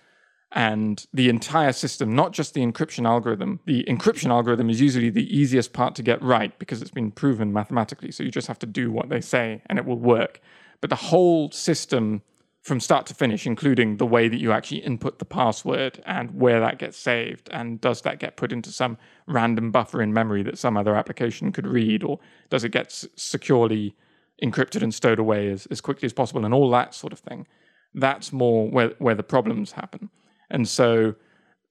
[0.52, 3.60] and the entire system, not just the encryption algorithm.
[3.66, 7.52] The encryption algorithm is usually the easiest part to get right because it's been proven
[7.52, 8.10] mathematically.
[8.10, 10.40] So you just have to do what they say and it will work.
[10.80, 12.22] But the whole system
[12.62, 16.60] from start to finish, including the way that you actually input the password and where
[16.60, 20.58] that gets saved, and does that get put into some random buffer in memory that
[20.58, 22.18] some other application could read, or
[22.50, 23.94] does it get securely
[24.42, 27.46] encrypted and stowed away as, as quickly as possible, and all that sort of thing.
[27.94, 30.10] That's more where, where the problems happen.
[30.50, 31.14] And so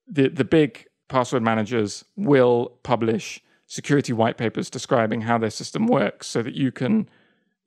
[0.08, 6.28] the, the big password managers will publish security white papers describing how their system works
[6.28, 7.08] so that you can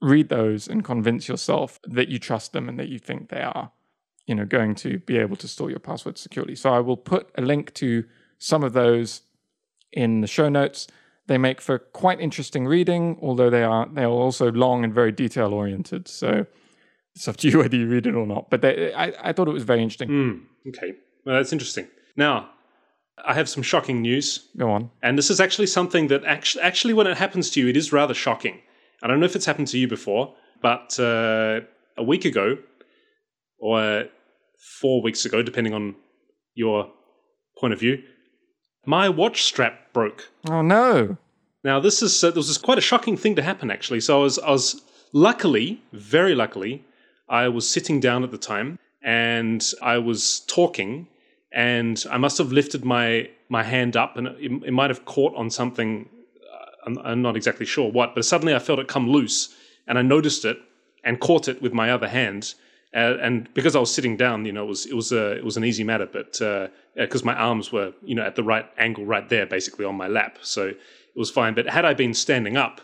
[0.00, 3.70] read those and convince yourself that you trust them and that you think they are
[4.26, 6.54] you know going to be able to store your password securely.
[6.54, 8.04] So i will put a link to
[8.38, 9.22] some of those
[9.92, 10.88] in the show notes.
[11.28, 15.12] They make for quite interesting reading although they are they are also long and very
[15.12, 16.46] detail oriented so
[17.14, 19.48] it's up to you whether you read it or not but they, I, I thought
[19.48, 20.68] it was very interesting Hmm.
[20.68, 20.94] Okay,
[21.24, 21.88] well, that's interesting.
[22.16, 22.50] Now,
[23.26, 24.48] I have some shocking news.
[24.56, 27.68] go on And this is actually something that actually, actually, when it happens to you,
[27.68, 28.60] it is rather shocking.
[29.02, 31.60] I don't know if it's happened to you before, but uh,
[31.96, 32.58] a week ago,
[33.58, 34.04] or
[34.80, 35.96] four weeks ago, depending on
[36.54, 36.90] your
[37.58, 38.02] point of view,
[38.86, 40.30] my watch strap broke.
[40.48, 41.16] oh no
[41.64, 44.00] Now, this is uh, this is quite a shocking thing to happen, actually.
[44.00, 44.80] So I was, I was
[45.12, 46.84] luckily, very luckily,
[47.32, 51.08] I was sitting down at the time and I was talking,
[51.50, 55.34] and I must have lifted my my hand up, and it, it might have caught
[55.34, 56.08] on something.
[56.52, 59.54] uh, I'm, I'm not exactly sure what, but suddenly I felt it come loose,
[59.86, 60.58] and I noticed it
[61.04, 62.54] and caught it with my other hand.
[62.94, 65.44] Uh, and because I was sitting down, you know, it was it was a it
[65.44, 66.38] was an easy matter, but
[66.94, 70.06] because my arms were you know at the right angle, right there, basically on my
[70.06, 70.78] lap, so it
[71.16, 71.54] was fine.
[71.54, 72.82] But had I been standing up,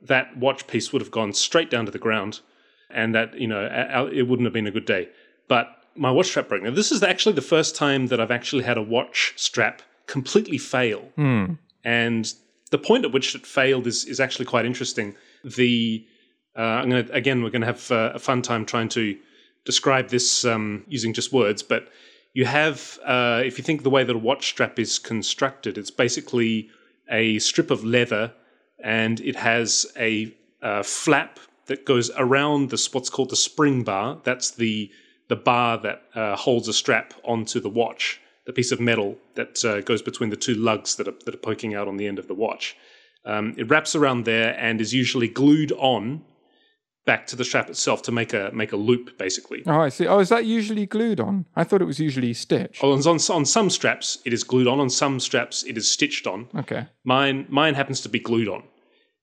[0.00, 2.40] that watch piece would have gone straight down to the ground,
[2.90, 5.08] and that you know a- a- it wouldn't have been a good day.
[5.48, 6.62] But my watch strap broke.
[6.62, 10.58] Now this is actually the first time that I've actually had a watch strap completely
[10.58, 11.10] fail,
[11.84, 12.32] and
[12.70, 15.14] the point at which it failed is is actually quite interesting.
[15.44, 16.06] The
[16.56, 19.16] uh, I'm going to again we're going to have uh, a fun time trying to
[19.64, 21.88] describe this um, using just words, but
[22.32, 25.90] you have uh, if you think the way that a watch strap is constructed, it's
[25.90, 26.68] basically
[27.10, 28.32] a strip of leather,
[28.82, 34.20] and it has a uh, flap that goes around this what's called the spring bar.
[34.24, 34.90] That's the
[35.28, 39.62] the bar that uh, holds a strap onto the watch, the piece of metal that
[39.64, 42.18] uh, goes between the two lugs that are, that are poking out on the end
[42.18, 42.76] of the watch.
[43.26, 46.24] Um, it wraps around there and is usually glued on
[47.04, 49.62] back to the strap itself to make a make a loop, basically.
[49.66, 52.84] oh i see oh is that usually glued on i thought it was usually stitched
[52.84, 54.78] On, on, on some straps, it is glued on.
[54.78, 56.48] On some straps, it is stitched on.
[56.54, 58.62] okay Mine, mine happens to be glued on.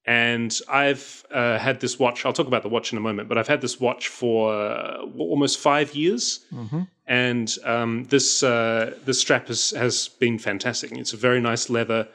[0.07, 2.25] And I've uh, had this watch.
[2.25, 5.01] I'll talk about the watch in a moment, but I've had this watch for uh,
[5.17, 6.45] almost five years,
[7.07, 10.91] and um, this uh, this strap has has been fantastic.
[10.91, 12.07] It's a very nice leather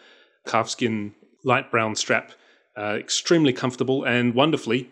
[0.47, 2.33] calfskin light brown strap,
[2.79, 4.89] uh, extremely comfortable and wonderfully,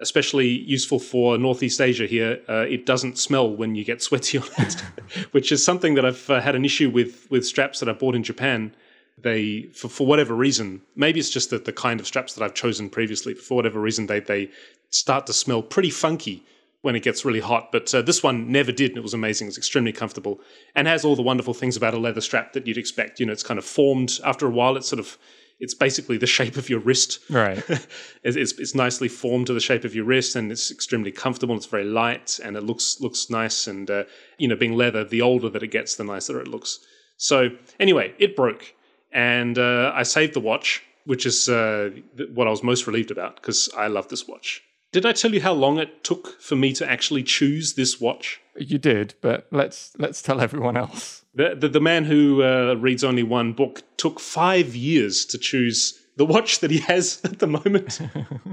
[0.00, 2.40] especially useful for Northeast Asia here.
[2.48, 4.80] Uh, it doesn't smell when you get sweaty on it,
[5.32, 8.14] which is something that I've uh, had an issue with with straps that I bought
[8.14, 8.74] in Japan.
[9.22, 12.54] They, for, for whatever reason, maybe it's just that the kind of straps that I've
[12.54, 14.50] chosen previously, for whatever reason, they they
[14.90, 16.44] start to smell pretty funky
[16.82, 17.72] when it gets really hot.
[17.72, 19.48] But uh, this one never did, and it was amazing.
[19.48, 20.40] It's extremely comfortable
[20.74, 23.18] and has all the wonderful things about a leather strap that you'd expect.
[23.18, 24.76] You know, it's kind of formed after a while.
[24.76, 25.18] It's sort of
[25.60, 27.18] it's basically the shape of your wrist.
[27.28, 27.58] Right.
[28.22, 31.56] it's, it's, it's nicely formed to the shape of your wrist, and it's extremely comfortable.
[31.56, 33.66] It's very light, and it looks looks nice.
[33.66, 34.04] And uh,
[34.38, 36.78] you know, being leather, the older that it gets, the nicer it looks.
[37.16, 37.50] So
[37.80, 38.74] anyway, it broke,
[39.12, 41.90] and uh, I saved the watch, which is uh,
[42.34, 44.62] what I was most relieved about because I love this watch.
[44.90, 48.40] Did I tell you how long it took for me to actually choose this watch?
[48.56, 51.24] You did, but let's let's tell everyone else.
[51.34, 55.98] The the, the man who uh, reads only one book took five years to choose
[56.16, 58.00] the watch that he has at the moment.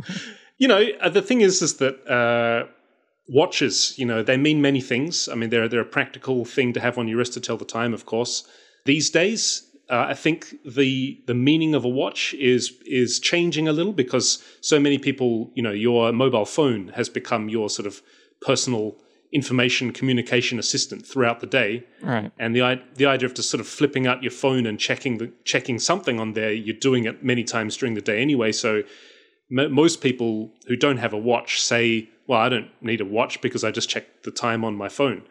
[0.58, 2.68] you know, uh, the thing is, is that uh,
[3.30, 5.30] watches, you know, they mean many things.
[5.30, 7.66] I mean, they're they're a practical thing to have on your wrist to tell the
[7.66, 8.48] time, of course.
[8.86, 13.74] These days, uh, I think the the meaning of a watch is is changing a
[13.74, 18.02] little because so many people, you know, your mobile phone has become your sort of
[18.42, 18.96] personal
[19.32, 21.84] information communication assistant throughout the day.
[22.02, 22.32] Right.
[22.40, 25.32] And the the idea of just sort of flipping out your phone and checking the
[25.44, 28.52] checking something on there, you're doing it many times during the day anyway.
[28.52, 28.84] So
[29.52, 33.42] m- most people who don't have a watch say, "Well, I don't need a watch
[33.42, 35.24] because I just check the time on my phone."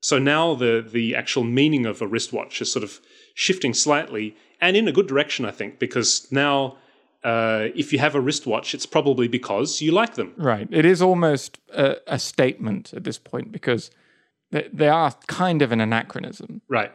[0.00, 3.00] So now the the actual meaning of a wristwatch is sort of
[3.34, 6.76] shifting slightly and in a good direction, I think, because now
[7.24, 10.32] uh, if you have a wristwatch, it's probably because you like them.
[10.36, 10.68] Right.
[10.70, 13.90] It is almost a, a statement at this point because
[14.52, 16.62] they, they, are kind of an anachronism.
[16.68, 16.92] Right.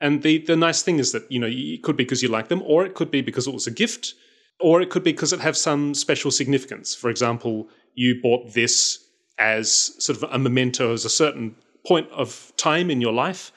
[0.00, 2.48] And the, the nice thing is that, you know, it could be because you like
[2.48, 4.14] them, or it could be because it was a gift,
[4.60, 6.94] or it could be because it has some special significance.
[6.94, 9.04] For example, you bought this
[9.38, 13.50] as sort of a memento, as a certain point of time in your life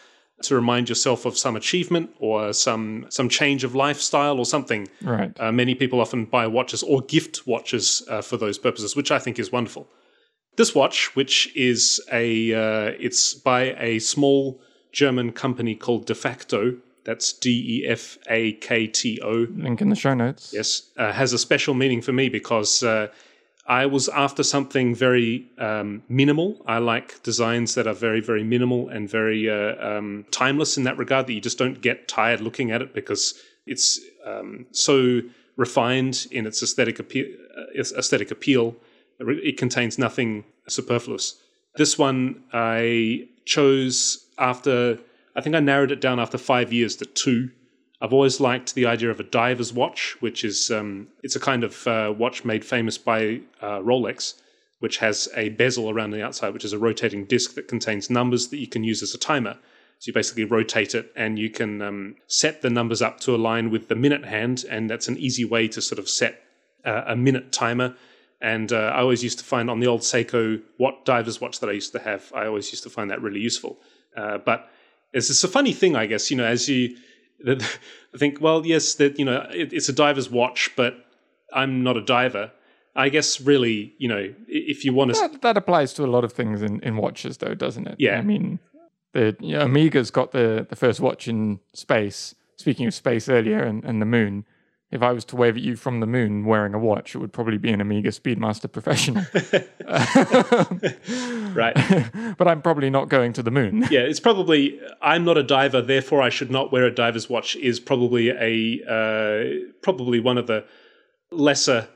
[0.43, 4.87] to remind yourself of some achievement or some some change of lifestyle or something.
[5.01, 5.31] Right.
[5.39, 9.19] Uh, many people often buy watches or gift watches uh, for those purposes, which I
[9.19, 9.87] think is wonderful.
[10.55, 16.79] This watch, which is a uh, it's by a small German company called Defakto.
[17.03, 19.47] That's D E F A K T O.
[19.55, 20.51] Link in the show notes.
[20.53, 23.07] Yes, uh, has a special meaning for me because uh,
[23.67, 26.61] I was after something very um, minimal.
[26.65, 30.97] I like designs that are very, very minimal and very uh, um, timeless in that
[30.97, 31.27] regard.
[31.27, 33.33] That you just don't get tired looking at it because
[33.65, 35.21] it's um, so
[35.57, 37.25] refined in its aesthetic appeal.
[37.57, 38.75] Uh, aesthetic appeal.
[39.19, 41.35] It contains nothing superfluous.
[41.75, 44.97] This one I chose after.
[45.35, 47.51] I think I narrowed it down after five years to two
[47.99, 51.63] I've always liked the idea of a diver's watch, which is um, it's a kind
[51.63, 54.35] of uh, watch made famous by uh, Rolex,
[54.79, 58.49] which has a bezel around the outside, which is a rotating disc that contains numbers
[58.49, 59.57] that you can use as a timer.
[59.99, 63.71] So you basically rotate it, and you can um, set the numbers up to align
[63.71, 66.43] with the minute hand, and that's an easy way to sort of set
[66.85, 67.95] uh, a minute timer.
[68.39, 71.69] And uh, I always used to find on the old Seiko what diver's watch that
[71.69, 73.79] I used to have, I always used to find that really useful.
[74.15, 74.69] Uh, but
[75.13, 76.29] it's, it's a funny thing, I guess.
[76.29, 76.95] You know, as you
[77.45, 81.05] I think, well, yes, that you know, it, it's a diver's watch, but
[81.53, 82.51] I'm not a diver.
[82.95, 86.23] I guess really, you know, if you want to, that, that applies to a lot
[86.23, 87.95] of things in, in watches, though, doesn't it?
[87.99, 88.17] Yeah.
[88.17, 88.59] I mean,
[89.13, 92.33] the you know, Omega's got the the first watch in space.
[92.55, 94.45] Speaking of space earlier and, and the moon,
[94.89, 97.33] if I was to wave at you from the moon wearing a watch, it would
[97.33, 99.25] probably be an Omega Speedmaster Professional.
[101.53, 102.33] right.
[102.37, 103.85] but I'm probably not going to the moon.
[103.91, 107.55] Yeah, it's probably, I'm not a diver, therefore I should not wear a diver's watch,
[107.57, 110.65] is probably a, uh, probably one of the
[111.31, 111.87] lesser,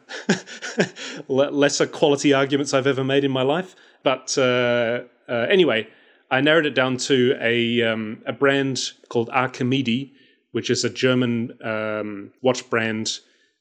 [1.28, 3.76] lesser quality arguments I've ever made in my life.
[4.04, 5.88] But uh, uh, anyway,
[6.30, 10.12] I narrowed it down to a, um, a brand called Archimede
[10.52, 13.20] which is a German um, watch brand.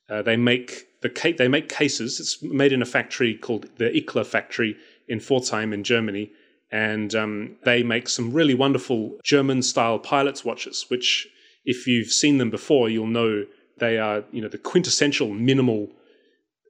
[0.08, 2.20] Uh, they make the ca- they make cases.
[2.20, 4.76] It's made in a factory called the Ickler factory
[5.08, 6.30] in Pforzheim in Germany,
[6.70, 10.86] and um, they make some really wonderful German style pilots watches.
[10.88, 11.28] Which,
[11.64, 13.44] if you've seen them before, you'll know
[13.78, 15.88] they are you know the quintessential minimal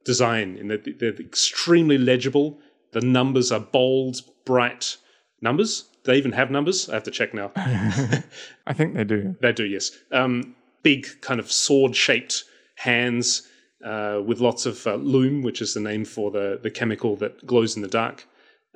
[0.04, 0.56] design.
[0.58, 2.58] And they're, they're extremely legible.
[2.92, 4.96] The numbers are bold, bright
[5.40, 6.88] numbers they even have numbers?
[6.88, 7.52] I have to check now.
[7.56, 9.36] I think they do.
[9.40, 9.92] They do, yes.
[10.12, 12.44] Um, big, kind of sword shaped
[12.76, 13.48] hands
[13.84, 17.46] uh, with lots of uh, lume, which is the name for the, the chemical that
[17.46, 18.26] glows in the dark.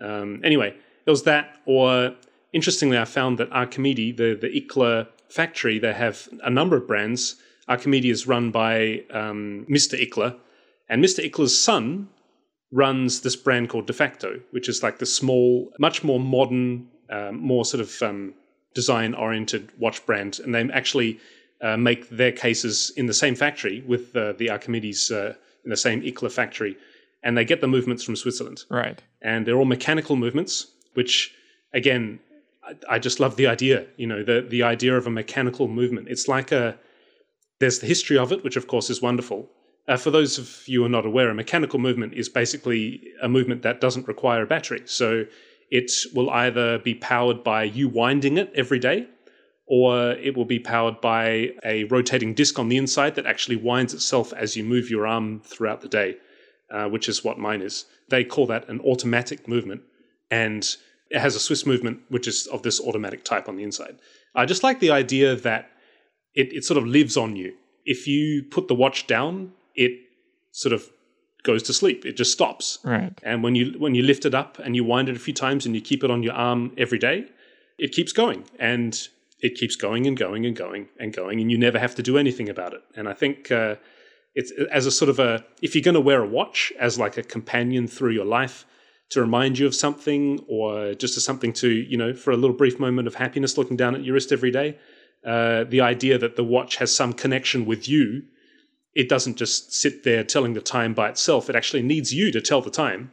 [0.01, 0.75] Um, anyway,
[1.07, 2.15] it was that, or
[2.53, 7.37] interestingly, I found that Archimede, the, the Ickler factory, they have a number of brands.
[7.69, 10.01] Archimede is run by um, Mr.
[10.01, 10.37] Ickler,
[10.89, 11.29] and Mr.
[11.29, 12.09] Ickler's son
[12.71, 17.65] runs this brand called Defakto, which is like the small, much more modern, um, more
[17.65, 18.35] sort of um,
[18.75, 21.19] design oriented watch brand, and they actually
[21.61, 25.35] uh, make their cases in the same factory with uh, the Archimedes uh,
[25.65, 26.77] in the same Ickler factory.
[27.25, 28.65] and they get the movements from Switzerland.
[28.71, 29.03] Right.
[29.23, 31.35] And they're all mechanical movements, which,
[31.73, 32.21] again,
[32.63, 33.87] I, I just love the idea.
[33.97, 36.09] You know, the the idea of a mechanical movement.
[36.09, 36.79] It's like a
[37.59, 39.49] there's the history of it, which of course is wonderful.
[39.89, 43.29] Uh, for those of you who are not aware, a mechanical movement is basically a
[43.29, 44.83] movement that doesn't require a battery.
[44.87, 45.27] So
[45.75, 49.09] it will either be powered by you winding it every day,
[49.67, 53.93] or it will be powered by a rotating disc on the inside that actually winds
[53.93, 56.15] itself as you move your arm throughout the day,
[56.71, 57.87] uh, which is what mine is.
[58.09, 59.83] They call that an automatic movement,
[60.31, 60.65] and
[61.11, 63.99] it has a Swiss movement, which is of this automatic type on the inside.
[64.33, 65.73] I just like the idea that
[66.37, 67.53] it, it sort of lives on you.
[67.85, 69.91] If you put the watch down, it
[70.53, 70.89] sort of
[71.45, 72.05] goes to sleep.
[72.05, 72.81] It just stops.
[72.83, 73.13] Right.
[73.23, 75.65] And when you when you lift it up and you wind it a few times
[75.65, 77.27] and you keep it on your arm every day,
[77.79, 79.09] it keeps going and
[79.41, 82.19] it keeps going and going and going and going, and you never have to do
[82.19, 82.83] anything about it.
[82.97, 83.77] And I think uh,
[84.35, 87.17] it's as a sort of a if you're going to wear a watch as like
[87.17, 88.67] a companion through your life
[89.11, 92.57] to remind you of something, or just as something to you know for a little
[92.57, 94.79] brief moment of happiness, looking down at your wrist every day.
[95.25, 98.23] Uh, the idea that the watch has some connection with you
[98.95, 101.51] it doesn't just sit there telling the time by itself.
[101.51, 103.13] It actually needs you to tell the time.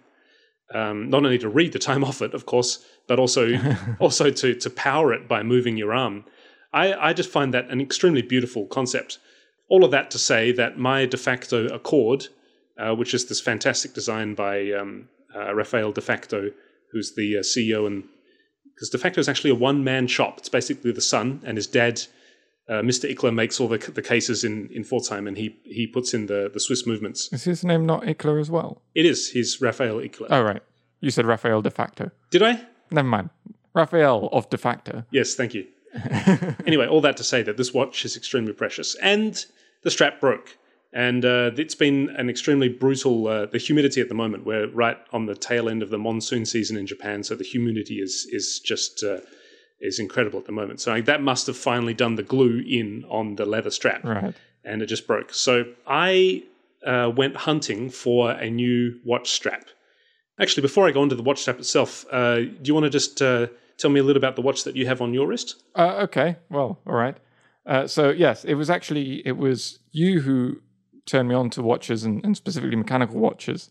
[0.73, 3.57] Um, not only to read the time off it, of course, but also
[3.99, 6.25] also to to power it by moving your arm.
[6.73, 9.19] I, I just find that an extremely beautiful concept.
[9.69, 12.29] All of that to say that my de facto Akkord,
[12.77, 16.51] uh, which is this fantastic design by um, uh, Raphael de facto,
[16.91, 18.03] who's the uh, CEO and
[18.81, 20.39] because Defakto is actually a one man shop.
[20.39, 22.01] It's basically the son and his dad
[22.71, 23.13] uh, Mr.
[23.13, 26.49] Ickler makes all the, the cases in, in Pforzheim and he, he puts in the,
[26.53, 27.27] the Swiss movements.
[27.33, 28.81] Is his name not Ickler as well?
[28.95, 29.29] It is.
[29.29, 30.27] He's Raphael Ickler.
[30.29, 30.63] Oh, right.
[31.01, 32.11] You said Raphael Defakto.
[32.29, 32.65] Did I?
[32.89, 33.29] Never mind.
[33.73, 35.05] Raphael of Defakto.
[35.11, 35.67] Yes, thank you.
[36.65, 38.95] anyway, all that to say that this watch is extremely precious.
[39.01, 39.45] And
[39.83, 40.57] the strap broke.
[40.93, 44.45] And uh, it's been an extremely brutal, uh, the humidity at the moment.
[44.45, 47.23] We're right on the tail end of the monsoon season in Japan.
[47.23, 49.03] So the humidity is, is just.
[49.81, 50.79] Is incredible at the moment.
[50.79, 54.35] So like, that must have finally done the glue in on the leather strap, Right.
[54.63, 55.33] and it just broke.
[55.33, 56.43] So I
[56.85, 59.65] uh, went hunting for a new watch strap.
[60.39, 63.21] Actually, before I go into the watch strap itself, uh, do you want to just
[63.21, 65.63] uh, tell me a little about the watch that you have on your wrist?
[65.75, 66.37] Uh, okay.
[66.49, 67.17] Well, all right.
[67.65, 70.61] Uh, so yes, it was actually it was you who
[71.05, 73.69] turned me on to watches and, and specifically mechanical watches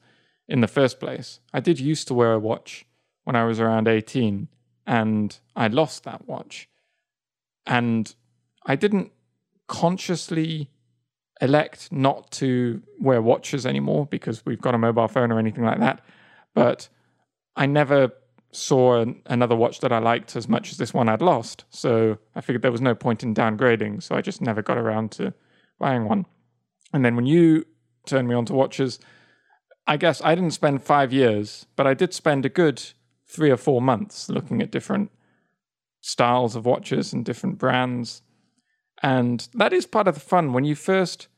[0.48, 1.40] in the first place.
[1.52, 2.84] I did used to wear a watch
[3.24, 4.48] when I was around eighteen,
[4.90, 6.68] and I lost that watch,
[7.64, 8.12] and
[8.66, 9.12] I didn't
[9.68, 10.68] consciously
[11.40, 15.78] elect not to wear watches anymore because we've got a mobile phone or anything like
[15.78, 16.04] that.
[16.54, 16.88] But
[17.54, 18.10] I never
[18.50, 21.66] saw an, another watch that I liked as much as this one I'd lost.
[21.70, 24.02] So I figured there was no point in downgrading.
[24.02, 25.32] So I just never got around to
[25.78, 26.26] buying one.
[26.92, 27.64] And then when you
[28.06, 28.98] turned me on to watches,
[29.86, 32.82] I guess I didn't spend five years, but I did spend a good
[33.30, 35.10] three or four months looking at different
[36.00, 38.22] styles of watches and different brands.
[39.02, 41.28] And that is part of the fun when you first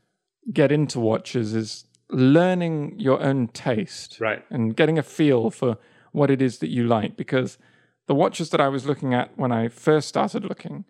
[0.52, 4.44] get into watches is learning your own taste Right.
[4.50, 5.78] and getting a feel for
[6.12, 7.58] what it is that you like because
[8.06, 10.84] the watches that I was looking at when I first started looking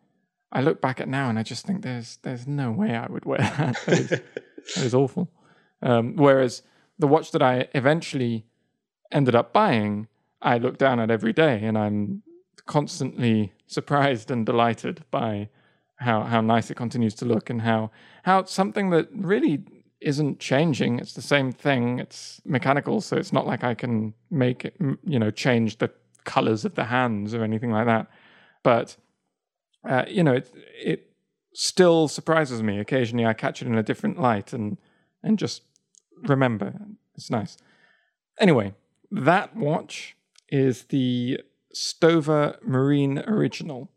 [0.50, 3.24] I look back at now and I just think there's there's no way I would
[3.24, 5.30] wear that that is, that is awful
[5.82, 6.62] um, whereas
[6.98, 8.46] the watch that I eventually
[9.12, 10.09] ended up buying
[10.43, 12.22] I look down at every day and I'm
[12.66, 15.49] constantly surprised and delighted by
[15.97, 17.90] how how nice it continues to look and how
[18.24, 19.64] how something that really
[20.01, 20.99] isn't changing.
[20.99, 22.01] It's the same thing.
[22.01, 25.90] It's mechanical, so it's not like I can make it, you know, change the
[26.24, 28.09] colors of the hands or anything like that.
[28.62, 28.97] But
[29.88, 31.11] uh, you know, it it
[31.55, 32.78] still surprises me.
[32.78, 34.78] Occasionally, I catch it in a different light and
[35.22, 35.62] and just
[36.22, 36.74] remember.
[37.14, 37.57] It's nice.
[38.38, 38.74] Anyway,
[39.11, 40.16] that watch
[40.53, 41.40] is the
[41.74, 43.90] Stowa Marine Original,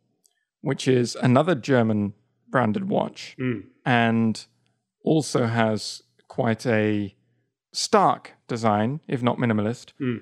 [0.61, 2.13] which is another German
[2.49, 3.65] branded watch Mm.
[3.85, 4.45] and
[5.03, 7.13] also has quite a
[7.73, 10.21] stark design, if not minimalist, Mm.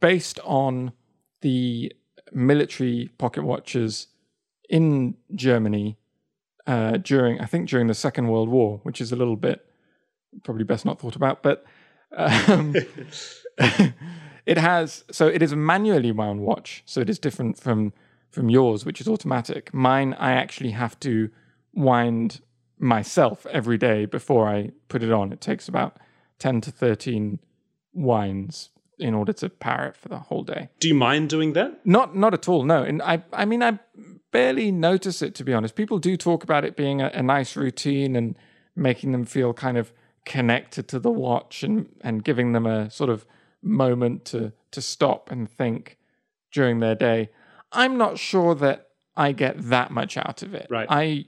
[0.00, 0.92] based on
[1.40, 1.92] the
[2.32, 4.06] military pocket watches
[4.70, 5.98] in Germany
[6.66, 9.66] uh, during, I think, during the Second World War, which is a little bit
[10.44, 11.64] probably best not thought about, but
[12.16, 12.72] um,
[14.46, 17.92] it has so it is a manually wound watch, so it is different from
[18.30, 19.72] from yours, which is automatic.
[19.74, 21.30] Mine, I actually have to
[21.74, 22.40] wind
[22.78, 25.32] myself every day before I put it on.
[25.32, 25.98] It takes about
[26.38, 27.38] ten to thirteen
[27.92, 30.68] winds in order to power it for the whole day.
[30.80, 31.84] Do you mind doing that?
[31.86, 32.64] Not not at all.
[32.64, 33.78] No, and I I mean I
[34.32, 35.74] barely notice it to be honest.
[35.74, 38.36] People do talk about it being a, a nice routine and
[38.74, 39.92] making them feel kind of
[40.24, 43.26] connected to the watch and and giving them a sort of
[43.62, 45.98] moment to to stop and think
[46.52, 47.30] during their day.
[47.72, 50.66] I'm not sure that I get that much out of it.
[50.70, 50.86] Right.
[50.90, 51.26] I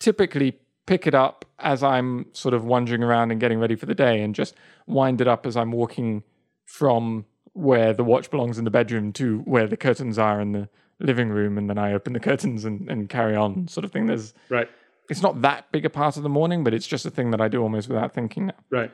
[0.00, 3.94] typically pick it up as I'm sort of wandering around and getting ready for the
[3.94, 4.54] day and just
[4.86, 6.22] wind it up as I'm walking
[6.64, 10.68] from where the watch belongs in the bedroom to where the curtains are in the
[11.00, 14.06] living room and then I open the curtains and, and carry on sort of thing.
[14.06, 14.68] There's Right.
[15.10, 17.40] it's not that big a part of the morning, but it's just a thing that
[17.40, 18.54] I do almost without thinking now.
[18.70, 18.90] Right.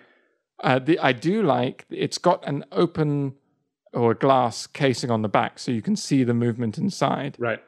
[0.63, 3.35] Uh, the, I do like it's got an open
[3.93, 7.63] or a glass casing on the back, so you can see the movement inside, Right.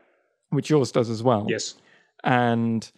[0.51, 1.47] which yours does as well.
[1.49, 1.74] Yes.
[2.24, 2.91] And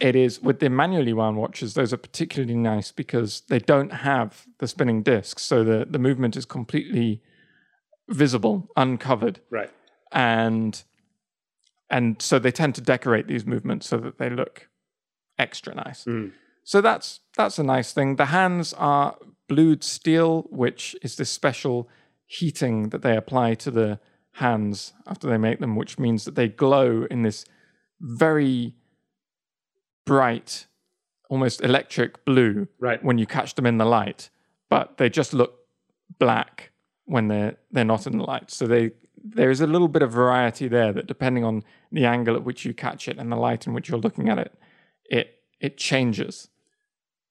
[0.00, 4.46] it is with the manually wound watches; those are particularly nice because they don't have
[4.58, 7.22] the spinning discs, so the the movement is completely
[8.08, 9.70] visible, uncovered, Right.
[10.12, 10.82] and
[11.90, 14.68] and so they tend to decorate these movements so that they look
[15.38, 16.04] extra nice.
[16.04, 16.32] Mm.
[16.64, 18.16] So that's that's a nice thing.
[18.16, 19.16] The hands are
[19.48, 21.88] blued steel, which is this special
[22.26, 24.00] heating that they apply to the
[24.36, 27.44] hands after they make them, which means that they glow in this
[28.00, 28.74] very
[30.06, 30.66] bright,
[31.28, 33.02] almost electric blue Right.
[33.04, 34.30] when you catch them in the light,
[34.68, 35.60] but they just look
[36.18, 36.72] black
[37.04, 38.50] when they're they're not in the light.
[38.50, 38.92] So they
[39.24, 42.64] there is a little bit of variety there that depending on the angle at which
[42.64, 44.52] you catch it and the light in which you're looking at it,
[45.04, 46.48] it it changes.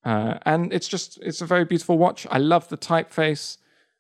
[0.04, 2.26] Uh, and it's just it's a very beautiful watch.
[2.32, 3.58] I love the typeface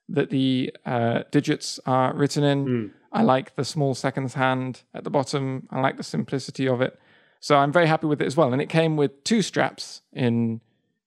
[0.09, 2.65] that the uh, digits are written in.
[3.11, 5.67] I like the small seconds hand at the bottom.
[5.69, 6.99] I like the simplicity of it.
[7.39, 8.53] So I'm very happy with it as well.
[8.53, 10.61] And it came with two straps in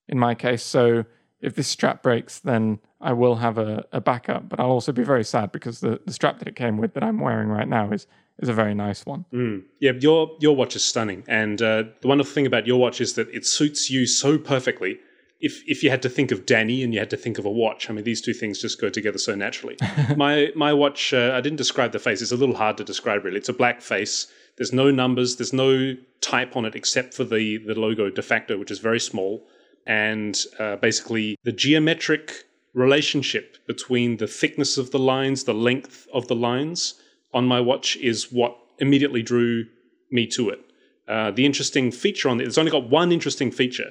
[0.08, 0.62] in my case.
[0.62, 1.04] So
[1.40, 4.48] if this strap breaks, then I will have a, a backup.
[4.48, 7.02] But I'll also be very sad because the, the strap that it came with that
[7.02, 8.06] I'm wearing right now is
[8.40, 9.24] is a very nice one.
[9.32, 9.62] Mm.
[9.80, 13.14] Yeah, your your watch is stunning, and uh, the wonderful thing about your watch is
[13.14, 14.98] that it suits you so perfectly.
[15.40, 17.50] If if you had to think of Danny and you had to think of a
[17.50, 19.76] watch, I mean, these two things just go together so naturally.
[20.16, 23.24] my my watch, uh, I didn't describe the face; it's a little hard to describe.
[23.24, 24.26] Really, it's a black face.
[24.56, 25.36] There's no numbers.
[25.36, 29.46] There's no type on it except for the the logo Defakto, which is very small,
[29.86, 36.26] and uh, basically the geometric relationship between the thickness of the lines, the length of
[36.26, 37.00] the lines
[37.34, 39.66] on my watch is what immediately drew
[40.10, 40.60] me to it.
[41.06, 43.90] Uh, the interesting feature on it, it's only got one interesting feature.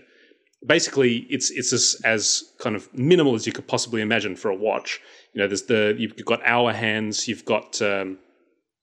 [0.66, 4.56] Basically, it's it's as, as kind of minimal as you could possibly imagine for a
[4.56, 5.00] watch.
[5.34, 8.18] You know, there's the you've got hour hands, you've got um,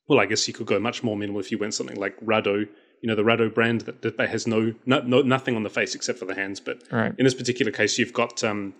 [0.06, 2.68] well, I guess you could go much more minimal if you went something like Rado.
[3.02, 5.94] You know, the Rado brand that, that has no, no no nothing on the face
[5.94, 6.60] except for the hands.
[6.60, 7.14] But Right.
[7.18, 8.74] in this particular case, you've got um,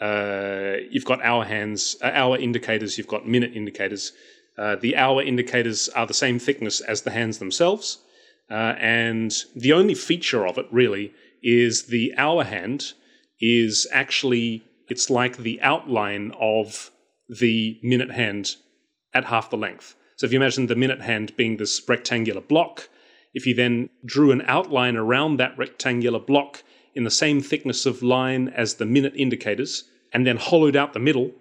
[0.00, 4.12] uh, you've got hour hands, uh, hour indicators, you've got minute indicators.
[4.58, 7.98] Uh, the hour indicators are the same thickness as the hands themselves,
[8.50, 12.92] uh, and the only feature of it really is the hour hand
[13.40, 16.90] is actually it's like the outline of
[17.28, 18.56] the minute hand
[19.14, 19.94] at half the length.
[20.16, 22.88] So if you imagine the minute hand being this rectangular block,
[23.34, 26.62] if you then drew an outline around that rectangular block
[26.94, 30.98] in the same thickness of line as the minute indicators, and then hollowed out the
[30.98, 31.32] middle,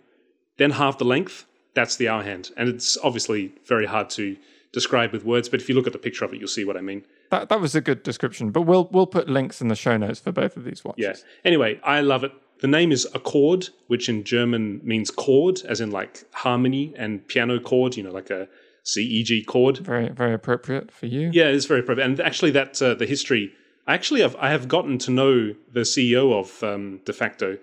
[0.58, 2.52] then half the length, that's the hour hand.
[2.58, 4.38] And it's obviously very hard to
[4.74, 6.78] describe with words, but if you look at the picture of it, you'll see what
[6.78, 7.04] I mean.
[7.30, 8.52] That that was a good description.
[8.52, 11.04] But we'll we'll put links in the show notes for both of these watches.
[11.04, 11.14] Yeah.
[11.46, 12.32] Anyway, I love it.
[12.60, 17.60] The name is Akkord, which in German means chord, as in like harmony and piano
[17.60, 18.48] chord, you know, like a
[18.84, 19.78] C E G chord.
[19.78, 21.32] Very very appropriate for you.
[21.34, 22.06] Yeah, it's very appropriate.
[22.06, 23.54] And actually, that uh, the history.
[23.88, 27.58] I actually have I have gotten to know the CEO of um, Defakto,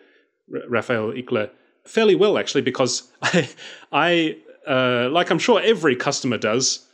[0.52, 1.50] R- Raphael Ickler,
[1.88, 3.48] fairly well actually, because I
[3.92, 4.36] I
[4.66, 6.84] uh, like I'm sure every customer does.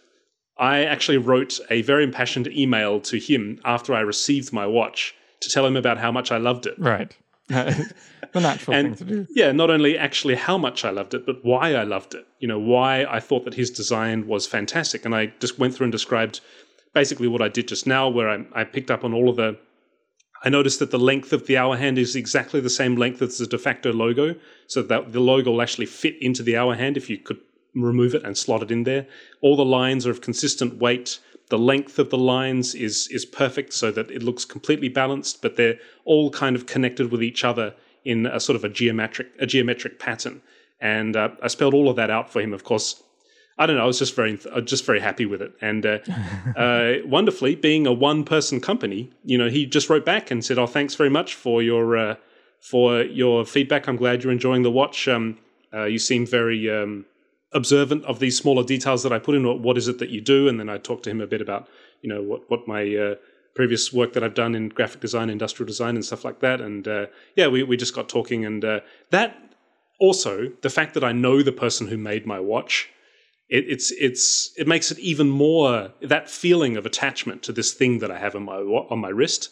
[0.57, 5.51] I actually wrote a very impassioned email to him after I received my watch to
[5.51, 6.75] tell him about how much I loved it.
[6.79, 7.17] Right.
[7.49, 7.93] the
[8.35, 9.27] natural And- thing to do.
[9.35, 12.25] Yeah, not only actually how much I loved it, but why I loved it.
[12.39, 15.05] You know, why I thought that his design was fantastic.
[15.05, 16.41] And I just went through and described
[16.95, 19.59] basically what I did just now, where I, I picked up on all of the.
[20.45, 23.39] I noticed that the length of the hour hand is exactly the same length as
[23.39, 24.37] the Defakto logo,
[24.67, 27.41] so that the logo will actually fit into the hour hand if you could
[27.75, 29.07] remove it and slot it in there.
[29.41, 31.19] All the lines are of consistent weight.
[31.49, 35.57] The length of the lines is is perfect, so that it looks completely balanced, but
[35.57, 37.75] they're all kind of connected with each other
[38.05, 40.43] in a sort of a geometric a geometric pattern.
[40.79, 42.53] And uh, I spelled all of that out for him.
[42.53, 43.03] Of course,
[43.57, 43.85] I don't know.
[43.85, 45.99] I was just very just very happy with it, and uh,
[46.57, 50.59] uh, wonderfully, being a one person company, you know, he just wrote back and said,
[50.59, 52.17] "Oh, thanks very much for your uh,
[52.61, 53.87] for your feedback.
[53.87, 55.07] I'm glad you're enjoying the watch.
[55.07, 55.39] Um,
[55.73, 57.05] uh, you seem very um,
[57.53, 59.47] observant of these smaller details that I put in.
[59.47, 61.41] What, what is it that you do?" And then I talked to him a bit
[61.41, 61.69] about,
[62.03, 63.15] you know, what what my uh,
[63.55, 66.61] previous work that I've done in graphic design, industrial design, and stuff like that.
[66.61, 68.81] And uh, yeah, we we just got talking, and uh,
[69.11, 69.37] that
[70.01, 72.91] also the fact that I know the person who made my watch.
[73.55, 78.01] It, it's it's it makes it even more that feeling of attachment to this thing
[78.01, 79.51] that I have on my on my wrist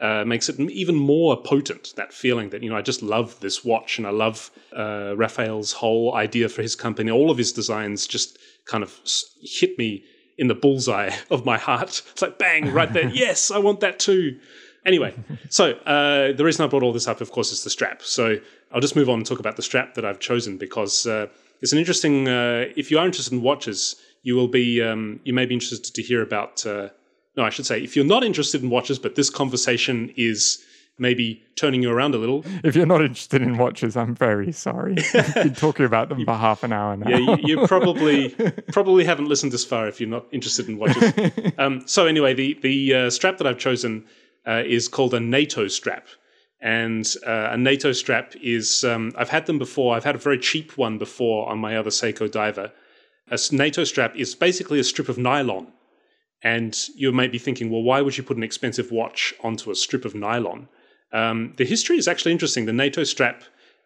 [0.00, 1.92] uh, makes it even more potent.
[1.96, 5.72] That feeling that you know I just love this watch and I love uh, Raphael's
[5.72, 7.10] whole idea for his company.
[7.10, 8.96] All of his designs just kind of
[9.42, 10.04] hit me
[10.38, 12.02] in the bullseye of my heart.
[12.12, 13.08] It's like bang right there.
[13.12, 14.38] yes, I want that too.
[14.86, 15.12] Anyway,
[15.48, 18.00] so uh, the reason I brought all this up, of course, is the strap.
[18.00, 18.36] So
[18.72, 21.26] I'll just move on and talk about the strap that I've chosen because uh,
[21.62, 22.28] it's an interesting.
[22.28, 24.82] Uh, if you are interested in watches, you will be.
[24.82, 26.88] Um, you may be interested to hear about uh,
[27.36, 30.64] no, I should say, if you're not interested in watches, but this conversation is
[30.98, 32.44] maybe turning you around a little.
[32.62, 34.96] If you're not interested in watches, I'm very sorry.
[35.14, 37.08] You've been talking about them for half an hour now.
[37.08, 38.28] Yeah, you, you probably
[38.72, 41.12] probably haven't listened this far if you're not interested in watches.
[41.58, 44.06] Um, so anyway, the the uh, strap that I've chosen
[44.46, 46.06] uh, is called a NATO strap.
[46.62, 49.96] And uh, a NATO strap is, um, I've had them before.
[49.96, 52.70] I've had a very cheap one before on my other Seiko diver.
[53.30, 55.68] A NATO strap is basically a strip of nylon
[56.42, 59.74] and you might be thinking, well, why would you put an expensive watch onto a
[59.74, 60.68] strip of nylon?
[61.12, 62.66] Um, the history is actually interesting.
[62.66, 63.42] The NATO strap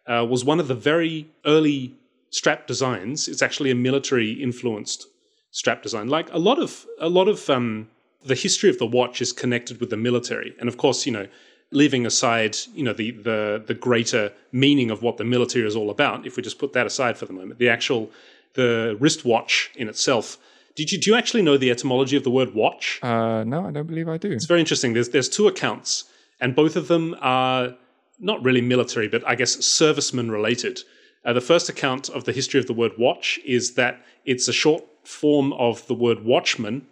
[0.07, 1.95] uh, was one of the very early
[2.29, 3.27] strap designs.
[3.27, 5.07] It's actually a military influenced
[5.51, 6.07] strap design.
[6.07, 7.89] Like a lot of a lot of um,
[8.23, 11.27] the history of the watch is connected with the military, and of course, you know,
[11.71, 15.89] leaving aside you know the the the greater meaning of what the military is all
[15.89, 16.25] about.
[16.25, 18.11] If we just put that aside for the moment, the actual
[18.53, 20.37] the wristwatch in itself
[20.75, 22.99] did you do you actually know the etymology of the word watch?
[23.01, 24.31] Uh, no, I don't believe I do.
[24.31, 24.93] It's very interesting.
[24.93, 26.05] There's there's two accounts,
[26.41, 27.75] and both of them are
[28.19, 30.81] not really military, but I guess servicemen related.
[31.23, 34.53] Uh, the first account of the history of the word watch is that it's a
[34.53, 36.85] short form of the word watchman,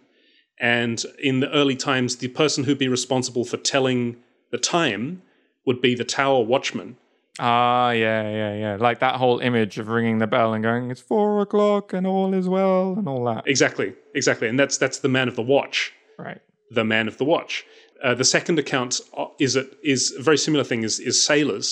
[0.58, 4.16] and in the early times, the person who'd be responsible for telling
[4.54, 5.20] the time
[5.66, 6.96] would be the tower watchman.
[7.40, 8.76] Ah, yeah, yeah, yeah.
[8.78, 12.32] Like that whole image of ringing the bell and going, "It's four o'clock and all
[12.32, 13.48] is well," and all that.
[13.48, 15.92] Exactly, exactly, and that's that's the man of the watch.
[16.16, 16.40] Right.
[16.70, 17.64] The man of the watch.
[18.00, 20.84] Uh, the second account uh, is it is a very similar thing.
[20.84, 21.68] Is is sailors.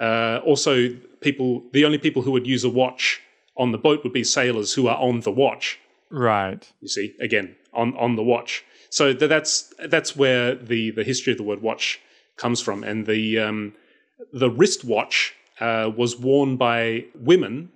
[0.00, 0.88] Uh, also,
[1.20, 1.62] people.
[1.72, 3.20] The only people who would use a watch
[3.56, 5.78] on the boat would be sailors who are on the watch.
[6.10, 6.62] Right.
[6.80, 8.64] You see, again, on on the watch.
[8.90, 12.00] So th- that's that's where the the history of the word watch
[12.36, 13.74] comes from, and the um,
[14.32, 17.70] the wristwatch uh, was worn by women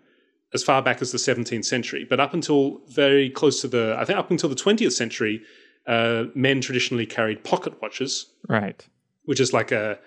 [0.52, 4.04] as far back as the 17th century, but up until very close to the, I
[4.04, 5.42] think up until the 20th century,
[5.86, 8.26] uh, men traditionally carried pocket watches.
[8.48, 8.84] Right.
[9.26, 9.98] Which is like a,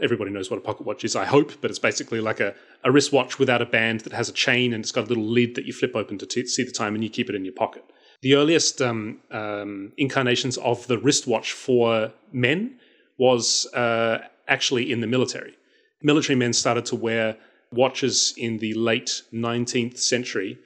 [0.00, 2.90] everybody knows what a pocket watch is, I hope, but it's basically like a, a
[2.90, 5.66] wristwatch without a band that has a chain and it's got a little lid that
[5.66, 7.84] you flip open to t- see the time and you keep it in your pocket.
[8.22, 12.78] The earliest um, um, incarnations of the wristwatch for men
[13.20, 14.18] was uh,
[14.48, 15.54] actually in the military.
[16.02, 17.36] Military men started to wear
[17.70, 20.58] watches in the late 19th century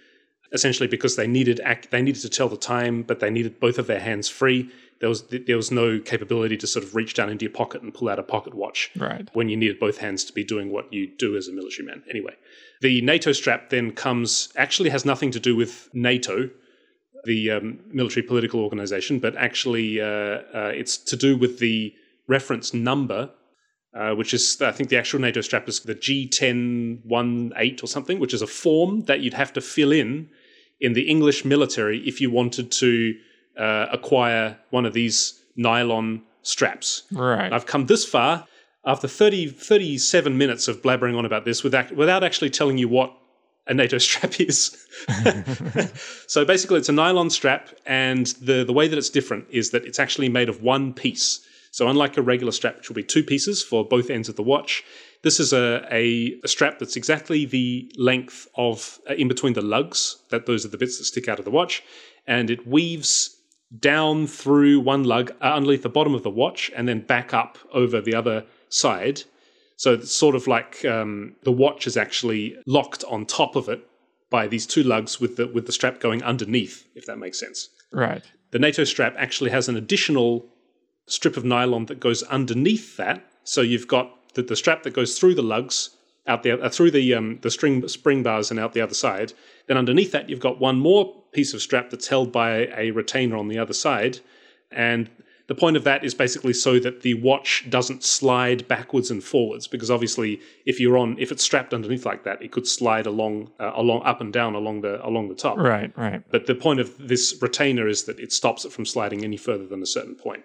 [0.53, 3.89] essentially because they needed they needed to tell the time but they needed both of
[3.89, 4.71] their hands free.
[5.01, 7.93] There was there was no capability to sort of reach down into your pocket and
[7.93, 9.29] pull out a pocket watch right.
[9.33, 12.05] when you needed both hands to be doing what you do as a military man.
[12.09, 12.37] Anyway
[12.81, 16.49] the nato strap then comes actually has nothing to do with nato
[17.25, 20.07] the um, military political organization but actually uh,
[20.61, 21.93] uh, it's to do with the
[22.27, 23.31] reference number
[23.95, 28.35] uh, which is, I think the actual NATO strap is the G1018 or something, which
[28.35, 30.29] is a form that you'd have to fill in
[30.81, 33.15] in the English military if you wanted to
[33.57, 37.05] uh, acquire one of these nylon straps.
[37.13, 37.53] Right.
[37.53, 38.47] I've come this far
[38.85, 43.17] after 30, 37 minutes of blabbering on about this without, without actually telling you what
[43.69, 44.77] a NATO strap is.
[46.27, 49.85] so basically, it's a nylon strap, and the, the way that it's different is that
[49.85, 51.47] it's actually made of one piece.
[51.75, 54.45] So unlike a regular strap, which will be two pieces for both ends of the
[54.45, 54.85] watch,
[55.23, 59.61] this is a, a, a strap that's exactly the length of uh, in between the
[59.61, 60.19] lugs.
[60.31, 61.83] That those are the bits that stick out of the watch,
[62.29, 63.37] and it weaves
[63.77, 67.59] down through one lug uh, underneath the bottom of the watch, and then back up
[67.73, 69.25] over the other side.
[69.77, 73.85] So it's sort of like um, the watch is actually locked on top of it
[74.31, 77.69] by these two lugs with the with the strap going underneath, if that makes sense.
[77.93, 78.23] Right.
[78.53, 80.47] The NATO strap actually has an additional
[81.07, 83.25] strip of nylon that goes underneath that.
[83.45, 85.91] So you've got the, the strap that goes through the lugs
[86.27, 89.33] out the uh, through the um, the string spring bars and out the other side.
[89.67, 93.37] Then underneath that, you've got one more piece of strap that's held by a retainer
[93.37, 94.21] on the other side,
[94.71, 95.11] and
[95.47, 99.67] the point of that is basically so that the watch doesn't slide backwards and forwards
[99.67, 103.51] because obviously if you're on if it's strapped underneath like that it could slide along
[103.61, 106.81] uh, along up and down along the along the top right right but the point
[106.81, 110.15] of this retainer is that it stops it from sliding any further than a certain
[110.15, 110.45] point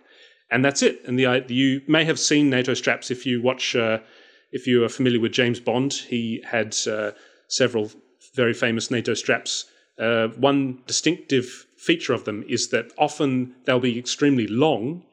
[0.51, 1.01] and that's it.
[1.05, 3.75] And the you may have seen NATO straps if you watch.
[3.75, 3.99] Uh,
[4.51, 7.11] if you are familiar with James Bond, he had uh,
[7.47, 7.91] several
[8.33, 9.65] very famous NATO straps.
[9.99, 15.03] Uh, one distinctive feature of them is that often they'll be extremely long,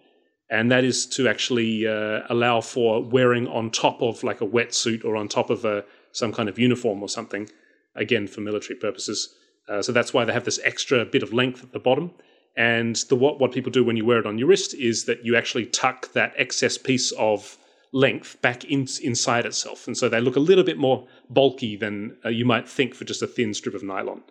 [0.48, 5.04] and that is to actually uh, allow for wearing on top of like a wetsuit
[5.04, 7.48] or on top of a some kind of uniform or something.
[7.94, 9.34] Again, for military purposes.
[9.68, 12.10] Uh, so that's why they have this extra bit of length at the bottom.
[12.56, 15.24] And the what what people do when you wear it on your wrist is that
[15.24, 17.58] you actually tuck that excess piece of
[17.92, 22.16] length back in, inside itself, and so they look a little bit more bulky than
[22.24, 24.22] uh, you might think for just a thin strip of nylon.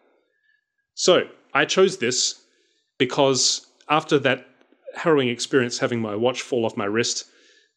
[0.95, 2.41] So I chose this
[2.97, 4.47] because after that
[4.95, 7.25] harrowing experience having my watch fall off my wrist,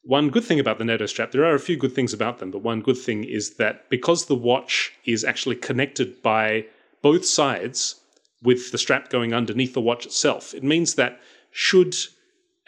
[0.03, 2.51] one good thing about the NATO strap, there are a few good things about them,
[2.51, 6.64] but one good thing is that because the watch is actually connected by
[7.03, 8.01] both sides
[8.43, 11.20] with the strap going underneath the watch itself, it means that
[11.51, 11.97] should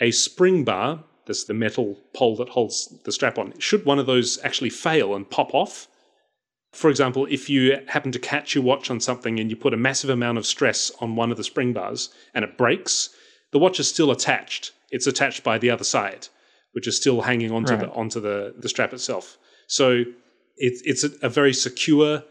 [0.00, 4.06] a spring bar, that's the metal pole that holds the strap on, should one of
[4.06, 5.86] those actually fail and pop off,
[6.72, 9.76] for example, if you happen to catch your watch on something and you put a
[9.76, 13.10] massive amount of stress on one of the spring bars and it breaks,
[13.50, 14.72] the watch is still attached.
[14.90, 16.28] It's attached by the other side,
[16.72, 17.80] which is still hanging onto right.
[17.80, 19.36] the onto the, the strap itself.
[19.66, 20.04] So
[20.56, 22.22] it's it's a, a very secure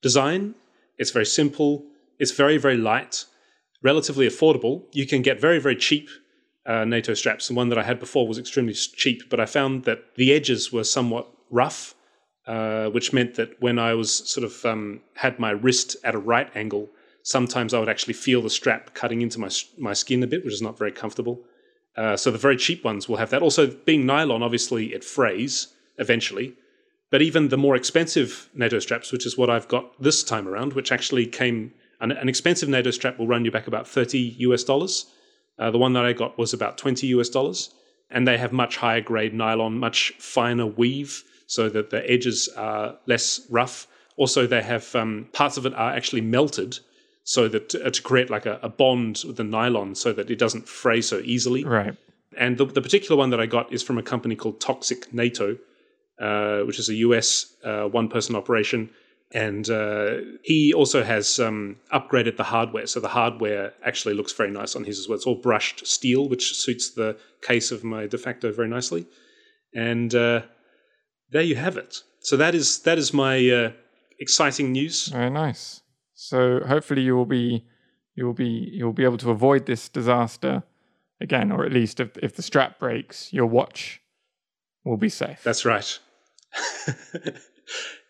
[0.00, 0.54] design.
[0.98, 1.84] It's very simple.
[2.18, 3.24] It's very very light,
[3.82, 4.84] relatively affordable.
[4.92, 6.08] You can get very very cheap
[6.64, 7.48] uh, NATO straps.
[7.48, 10.72] The one that I had before was extremely cheap, but I found that the edges
[10.72, 11.94] were somewhat rough
[12.46, 16.18] uh, which meant that when I was sort of um, had my wrist at a
[16.18, 16.88] right angle,
[17.22, 20.54] sometimes I would actually feel the strap cutting into my my skin a bit, which
[20.54, 21.40] is not very comfortable.
[21.96, 23.42] Uh, so the very cheap ones will have that.
[23.42, 26.54] Also, being nylon, obviously it frays eventually.
[27.10, 30.74] But even the more expensive NATO straps, which is what I've got this time around,
[30.74, 34.64] which actually came an, an expensive NATO strap will run you back about thirty US
[34.64, 35.06] dollars.
[35.58, 37.74] Uh, the one that I got was about twenty US dollars,
[38.10, 42.96] and they have much higher grade nylon, much finer weave so that the edges are
[43.06, 43.86] less rough.
[44.16, 46.78] Also, they have um, parts of it are actually melted
[47.24, 50.38] so that uh, to create like a, a, bond with the nylon so that it
[50.38, 51.64] doesn't fray so easily.
[51.64, 51.96] Right.
[52.36, 55.58] And the, the particular one that I got is from a company called Toxic NATO,
[56.20, 58.90] uh, which is a US uh, one person operation.
[59.32, 62.86] And uh, he also has um, upgraded the hardware.
[62.86, 65.16] So the hardware actually looks very nice on his as well.
[65.16, 69.06] It's all brushed steel, which suits the case of my Defakto very nicely.
[69.74, 70.42] And uh,
[71.30, 72.02] there you have it.
[72.20, 73.72] So that is that is my uh,
[74.20, 75.08] exciting news.
[75.08, 75.82] Very nice.
[76.14, 77.64] So hopefully you will be
[78.14, 80.62] you will be you will be able to avoid this disaster
[81.20, 84.00] again, or at least if if the strap breaks, your watch
[84.84, 85.42] will be safe.
[85.42, 85.98] That's right.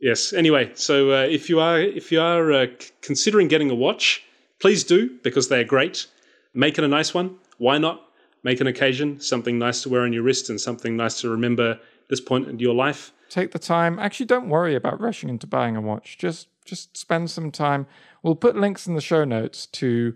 [0.00, 0.32] yes.
[0.32, 2.66] Anyway, so uh, if you are if you are uh,
[3.02, 4.22] considering getting a watch,
[4.58, 6.06] please do because they are great.
[6.54, 7.36] Make it a nice one.
[7.58, 8.02] Why not?
[8.42, 11.80] Make an occasion something nice to wear on your wrist and something nice to remember
[12.08, 13.12] this point in your life.
[13.28, 13.98] Take the time.
[13.98, 16.16] Actually, don't worry about rushing into buying a watch.
[16.18, 17.86] Just just spend some time.
[18.22, 20.14] We'll put links in the show notes to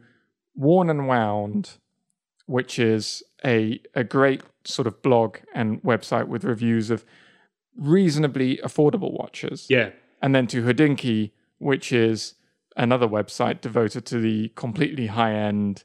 [0.55, 1.79] Worn and Wound,
[2.47, 7.05] which is a a great sort of blog and website with reviews of
[7.77, 9.67] reasonably affordable watches.
[9.69, 9.91] Yeah.
[10.23, 12.35] And then to Hodinkee, which is
[12.77, 15.85] another website devoted to the completely high end,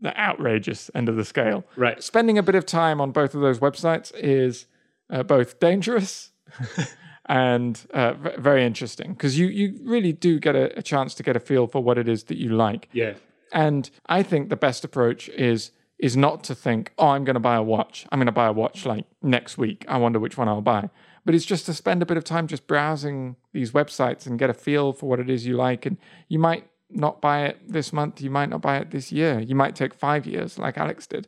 [0.00, 1.64] the outrageous end of the scale.
[1.76, 2.02] Right.
[2.02, 4.66] Spending a bit of time on both of those websites is
[5.10, 6.32] uh, both dangerous
[7.26, 11.22] and uh, v- very interesting because you you really do get a, a, chance to
[11.22, 12.88] get a feel for what it is that you like.
[12.92, 13.14] Yeah.
[13.52, 17.40] And I think the best approach is is not to think, oh, I'm going to
[17.40, 18.06] buy a watch.
[18.10, 19.84] I'm going to buy a watch like next week.
[19.88, 20.90] I wonder which one I'll buy.
[21.24, 24.50] But it's just to spend a bit of time just browsing these websites and get
[24.50, 25.86] a feel for what it is you like.
[25.86, 25.96] And
[26.28, 28.20] you might not buy it this month.
[28.20, 29.40] You might not buy it this year.
[29.40, 31.26] You might take five years, like Alex did.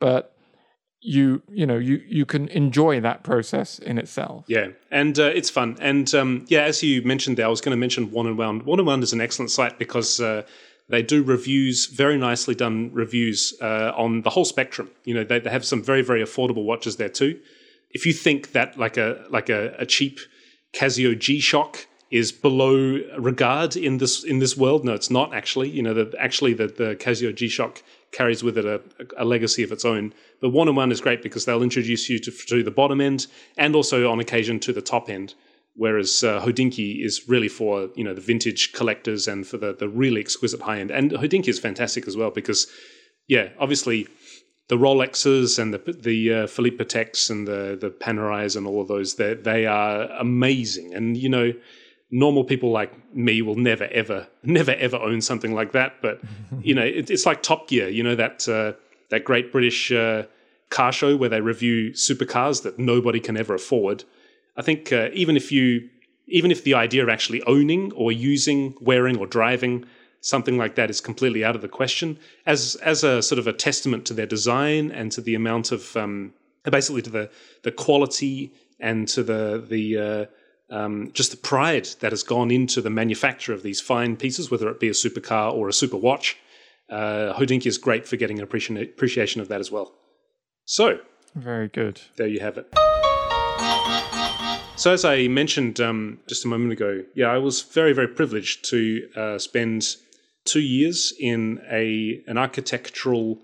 [0.00, 0.34] But
[1.00, 5.48] you you know you you can enjoy that process in itself yeah and uh, it's
[5.48, 8.36] fun and um, yeah as you mentioned there i was going to mention Worn and
[8.36, 10.42] Wound Worn and Wound is an excellent site because uh,
[10.88, 15.38] they do reviews very nicely done reviews uh, on the whole spectrum you know they,
[15.38, 17.38] they have some very very affordable watches there too
[17.90, 20.18] if you think that like a like a, a cheap
[20.72, 25.82] casio g-shock is below regard in this in this world no it's not actually you
[25.82, 27.82] know actually the, the casio g-shock
[28.12, 28.80] carries with it a,
[29.16, 30.12] a legacy of its own.
[30.40, 33.26] But Worn and Wound is great because they'll introduce you to, to the bottom end
[33.56, 35.34] and also on occasion to the top end.
[35.74, 40.20] Whereas uh, is really for you know the vintage collectors and for the the really
[40.20, 40.90] exquisite high end.
[40.90, 42.66] And Hodinkee is fantastic as well because
[43.28, 44.08] yeah, obviously
[44.68, 48.88] the Rolexes and the the uh, Philippe Pateks and the the Panerais and all of
[48.88, 50.94] those they they are amazing.
[50.94, 51.52] And you know
[52.10, 56.18] normal people like me will never ever never ever own something like that but
[56.62, 58.72] you know it, it's like top gear you know that uh,
[59.10, 60.22] that great british uh,
[60.70, 64.04] car show where they review supercars that nobody can ever afford.
[64.56, 65.88] I think uh, even if you,
[66.26, 69.86] even if the idea of actually owning or using, wearing or driving
[70.20, 73.52] something like that is completely out of the question, as as a sort of a
[73.52, 76.32] testament to their design and to the amount of um,
[76.70, 77.30] basically to the
[77.62, 80.26] the quality and to the the uh,
[80.70, 84.68] um, just the pride that has gone into the manufacture of these fine pieces, whether
[84.68, 86.36] it be a supercar or a super watch.
[86.90, 89.94] Uh, Hodinkee is great for getting an appreciation of that as well.
[90.64, 91.00] So,
[91.34, 92.00] very good.
[92.16, 92.66] There you have it.
[94.76, 98.64] So, as I mentioned um, just a moment ago, yeah, I was very, very privileged
[98.70, 99.96] to uh, spend
[100.48, 103.38] two years in a an architectural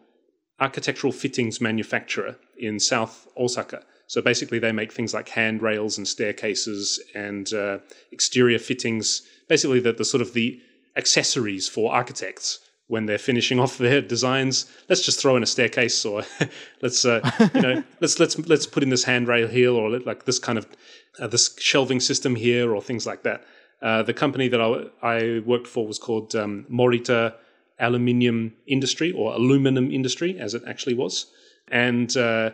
[0.61, 3.82] architectural fittings manufacturer in South Osaka.
[4.07, 7.78] So basically, they make things like handrails and staircases and uh,
[8.12, 9.22] exterior fittings.
[9.48, 10.61] Basically, the, the sort of the
[10.96, 14.66] accessories for architects when they're finishing off their designs.
[14.88, 16.22] Let's just throw in a staircase, or
[16.82, 17.20] let's uh,
[17.55, 20.66] you know let's let's let's put in this handrail here, or like this kind of
[21.18, 23.44] uh, this shelving system here, or things like that.
[23.85, 27.35] Uh, the company that I, I, worked for was called um, Morita
[27.78, 31.26] Aluminium Industry, or Aluminum Industry, as it actually was,
[31.68, 32.53] and uh,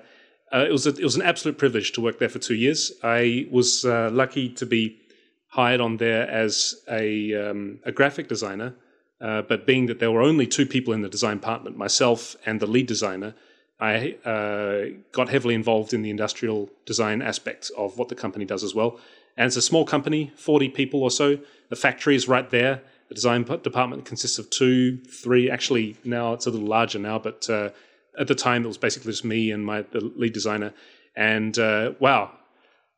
[0.53, 2.91] uh, it was a, it was an absolute privilege to work there for two years.
[3.05, 4.99] I was uh, lucky to be
[5.47, 8.75] hired on there as a um, a graphic designer,
[9.21, 12.59] uh, but being that there were only two people in the design department, myself and
[12.59, 13.35] the lead designer,
[13.79, 18.75] I got heavily involved in the industrial design aspect of what the company does as
[18.75, 18.99] well.
[19.41, 21.39] And it's a small company, forty people or so.
[21.71, 22.83] The factory is right there.
[23.09, 25.51] The design department consists of two, three.
[25.51, 27.71] Actually, now it's a little larger now, but uh,
[28.19, 30.75] at the time, it was basically just me and my the lead designer.
[31.17, 32.33] And uh, wow,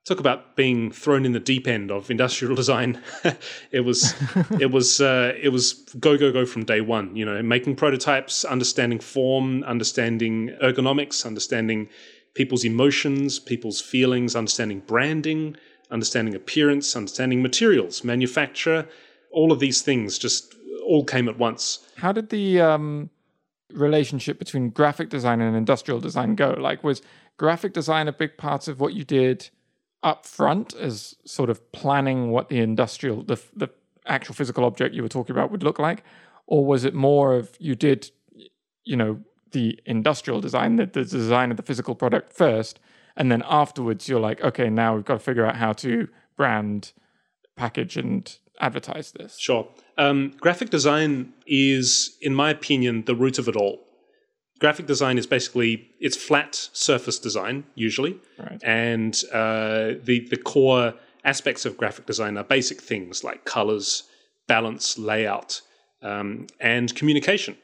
[0.05, 3.01] talk about being thrown in the deep end of industrial design.
[3.70, 4.12] it was
[4.59, 7.14] it was uh, it was go go go from day one.
[7.14, 11.88] You know, making prototypes, understanding form, understanding ergonomics, understanding
[12.34, 15.57] people's emotions, people's feelings, understanding branding,
[15.93, 18.88] understanding appearance, understanding materials, manufacture.
[19.30, 21.86] All of these things just all came at once.
[21.97, 23.11] How did the um,
[23.72, 26.57] relationship between graphic design and industrial design go?
[26.59, 27.03] Like, was
[27.36, 29.51] graphic design a big part of what you did
[30.03, 33.68] up front as sort of planning what the industrial, the, the
[34.07, 36.03] actual physical object you were talking about would look like?
[36.47, 38.11] Or was it more of you did,
[38.84, 39.20] you know,
[39.53, 42.80] the industrial design, the, the design of the physical product first,
[43.17, 46.93] and then afterwards you're like, okay, now we've got to figure out how to brand,
[47.57, 49.39] package, and advertise this?
[49.39, 49.69] Sure.
[49.99, 53.81] Um, graphic design is, in my opinion, the root of it all.
[54.59, 58.63] Graphic design is basically it's flat surface design usually, right.
[58.63, 60.95] and uh, the the core
[61.25, 64.05] aspects of graphic design are basic things like colors,
[64.47, 65.61] balance, layout,
[66.01, 67.57] um, and communication.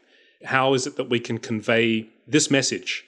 [0.45, 3.05] How is it that we can convey this message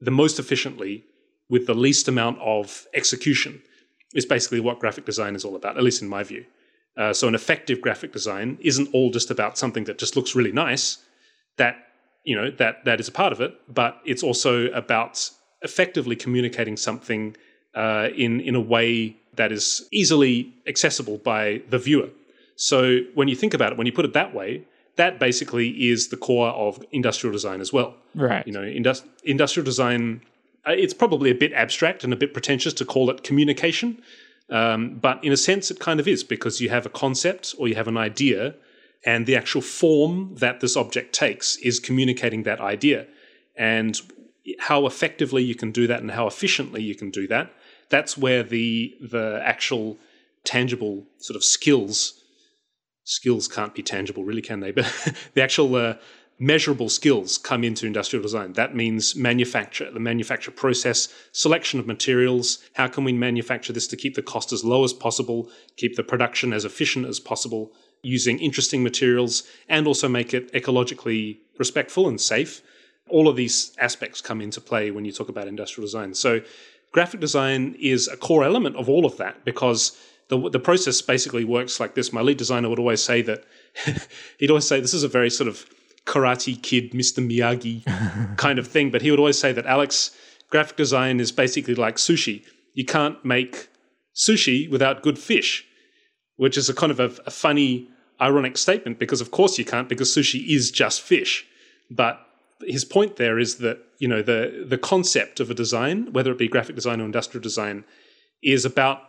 [0.00, 1.04] the most efficiently
[1.48, 3.62] with the least amount of execution?
[4.14, 6.44] Is basically what graphic design is all about, at least in my view.
[6.98, 10.52] Uh, so an effective graphic design isn't all just about something that just looks really
[10.52, 10.98] nice.
[11.56, 11.76] That
[12.24, 15.30] you know that that is a part of it, but it's also about
[15.62, 17.36] effectively communicating something
[17.74, 22.10] uh, in in a way that is easily accessible by the viewer.
[22.56, 24.66] So when you think about it, when you put it that way,
[24.96, 27.94] that basically is the core of industrial design as well.
[28.14, 28.46] Right.
[28.46, 30.22] You know, indus- industrial design.
[30.66, 34.00] Uh, it's probably a bit abstract and a bit pretentious to call it communication,
[34.50, 37.68] um, but in a sense, it kind of is because you have a concept or
[37.68, 38.54] you have an idea,
[39.04, 43.06] and the actual form that this object takes is communicating that idea.
[43.56, 44.00] And
[44.58, 47.52] how effectively you can do that and how efficiently you can do that,
[47.92, 49.98] that's where the the actual
[50.44, 52.14] tangible sort of skills
[53.04, 54.86] skills can't be tangible really can they but
[55.34, 55.94] the actual uh,
[56.42, 58.52] measurable skills come into industrial design.
[58.54, 62.58] That means manufacture, the manufacture process, selection of materials.
[62.72, 66.02] How can we manufacture this to keep the cost as low as possible, keep the
[66.02, 67.72] production as efficient as possible,
[68.02, 72.60] using interesting materials, and also make it ecologically respectful and safe?
[73.08, 76.12] All of these aspects come into play when you talk about industrial design.
[76.12, 76.40] So,
[76.90, 81.44] graphic design is a core element of all of that because the, the process basically
[81.44, 82.12] works like this.
[82.12, 83.44] My lead designer would always say that
[84.38, 85.64] he'd always say this is a very sort of
[86.06, 87.26] Karate Kid, Mr.
[87.26, 88.90] Miyagi kind of thing.
[88.90, 90.10] But he would always say that Alex,
[90.50, 92.44] graphic design is basically like sushi.
[92.74, 93.68] You can't make
[94.14, 95.64] sushi without good fish,
[96.36, 97.88] which is a kind of a, a funny,
[98.20, 101.46] ironic statement because, of course, you can't because sushi is just fish.
[101.90, 102.20] But
[102.66, 106.38] his point there is that you know the the concept of a design, whether it
[106.38, 107.84] be graphic design or industrial design,
[108.42, 109.02] is about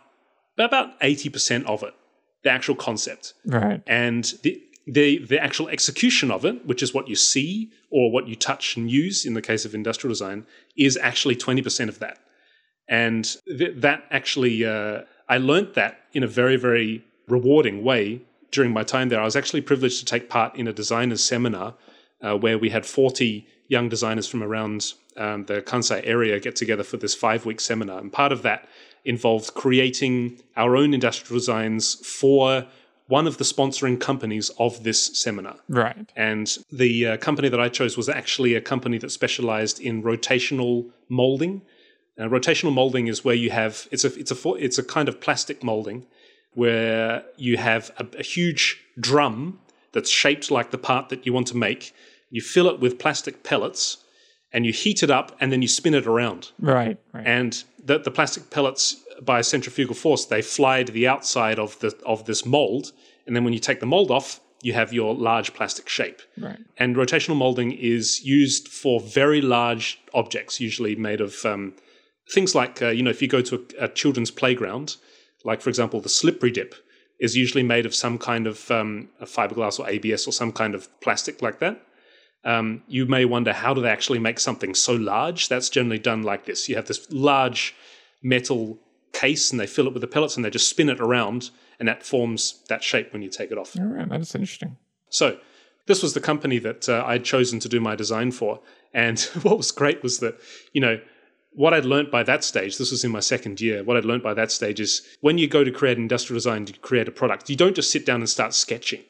[0.58, 1.94] about eighty percent of it,
[2.42, 3.34] the actual concept.
[3.46, 3.82] Right.
[3.86, 8.28] And the the the actual execution of it, which is what you see or what
[8.28, 11.98] you touch and use in the case of industrial design, is actually twenty percent of
[12.00, 12.18] that.
[12.88, 18.22] And th- that actually, uh, I learned that in a very very rewarding way
[18.52, 19.20] during my time there.
[19.20, 21.74] I was actually privileged to take part in a designers seminar
[22.22, 26.82] uh, where we had forty young designers from around um, the Kansai area get together
[26.82, 28.68] for this five week seminar, and part of that
[29.06, 32.66] involved creating our own industrial designs for
[33.06, 35.56] one of the sponsoring companies of this seminar.
[35.68, 36.10] Right.
[36.16, 40.90] And the uh, company that I chose was actually a company that specialized in rotational
[41.08, 41.62] molding.
[42.18, 45.20] Uh, rotational molding is where you have it's a it's a it's a kind of
[45.20, 46.06] plastic molding
[46.54, 49.58] where you have a, a huge drum
[49.92, 51.92] that's shaped like the part that you want to make.
[52.30, 53.98] You fill it with plastic pellets
[54.52, 56.52] and you heat it up and then you spin it around.
[56.60, 56.98] Right.
[57.12, 57.26] Right.
[57.26, 61.96] And the, the plastic pellets by centrifugal force they fly to the outside of the
[62.04, 62.92] of this mold,
[63.26, 66.22] and then when you take the mold off, you have your large plastic shape.
[66.38, 66.58] Right.
[66.78, 71.74] And rotational molding is used for very large objects, usually made of um,
[72.30, 74.96] things like uh, you know if you go to a, a, children's playground,
[75.44, 76.74] like for example the slippery dip
[77.20, 80.88] is usually made of some kind of um, fiberglass or ABS or some kind of
[81.00, 81.80] plastic like that.
[82.44, 85.48] Um, you may wonder how do they actually make something so large?
[85.48, 86.68] That's generally done like this.
[86.68, 87.74] You have this large
[88.22, 88.78] metal
[89.12, 91.88] case and they fill it with the pellets and they just spin it around and
[91.88, 93.74] that forms that shape when you take it off.
[93.78, 94.76] All right, that's interesting.
[95.08, 95.38] So,
[95.86, 98.60] this was the company that uh, I'd chosen to do my design for.
[98.92, 100.38] And what was great was that,
[100.72, 101.00] you know,
[101.52, 104.22] what I'd learned by that stage, this was in my second year, what I'd learned
[104.22, 107.48] by that stage is when you go to create industrial design to create a product,
[107.48, 109.02] you don't just sit down and start sketching.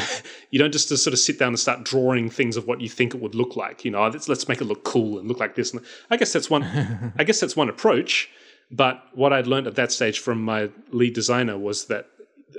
[0.50, 3.14] You don't just sort of sit down and start drawing things of what you think
[3.14, 3.86] it would look like.
[3.86, 5.72] You know, let's, let's make it look cool and look like this.
[5.72, 6.62] And I guess that's one.
[7.18, 8.28] I guess that's one approach.
[8.70, 12.08] But what I'd learned at that stage from my lead designer was that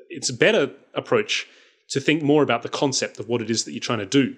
[0.09, 1.47] it's a better approach
[1.89, 4.35] to think more about the concept of what it is that you're trying to do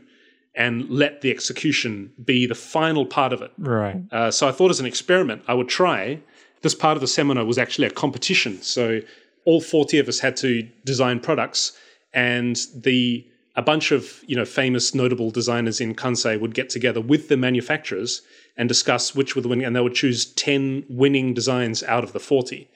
[0.55, 3.51] and let the execution be the final part of it.
[3.57, 4.01] Right.
[4.11, 6.19] Uh, so I thought as an experiment, I would try.
[6.61, 8.61] This part of the seminar was actually a competition.
[8.61, 9.01] So
[9.43, 11.77] all 40 of us had to design products,
[12.15, 17.01] and the a bunch of you know famous notable designers in Kansai would get together
[17.01, 18.21] with the manufacturers
[18.57, 22.13] and discuss which were the winning, and they would choose 10 winning designs out of
[22.13, 22.67] the 40.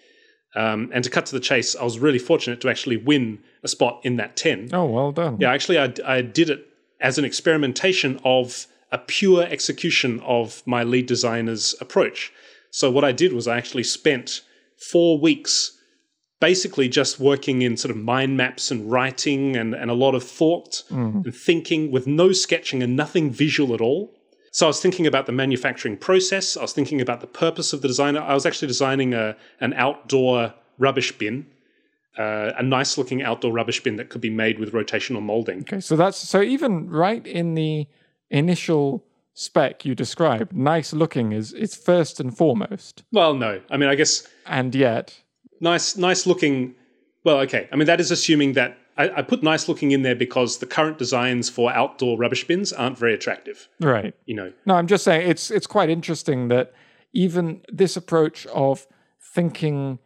[0.56, 3.68] Um, and to cut to the chase, I was really fortunate to actually win a
[3.68, 4.70] spot in that 10.
[4.74, 5.38] Oh, well done.
[5.40, 6.68] Yeah, actually, I, I did it
[7.00, 12.34] as an experimentation of a pure execution of my lead designer's approach.
[12.72, 14.42] So, what I did was I actually spent
[14.76, 15.79] four weeks
[16.40, 20.24] basically just working in sort of mind maps and writing and, and a lot of
[20.24, 21.26] thought mm.
[21.26, 24.14] and thinking with no sketching and nothing visual at all.
[24.52, 26.58] So I was thinking about the manufacturing process.
[26.58, 28.18] I was thinking about the purpose of the design.
[28.18, 31.46] I was actually designing a an outdoor rubbish bin,
[32.18, 35.60] uh, a nice looking outdoor rubbish bin that could be made with rotational molding.
[35.60, 37.88] Okay, so that's so even right in the
[38.32, 43.04] initial spec you described, nice looking is it's first and foremost.
[43.12, 45.22] Well, no, I mean I guess, and yet
[45.62, 46.76] nice nice looking.
[47.24, 50.16] Well, okay, I mean that is assuming that I, I, put nice looking in there
[50.16, 53.70] because the current designs for outdoor rubbish bins aren't very attractive.
[53.80, 54.14] Right.
[54.26, 54.54] You know.
[54.66, 56.74] No, I'm just saying it's it's quite interesting that
[57.14, 58.88] even this approach of
[59.34, 60.00] thinking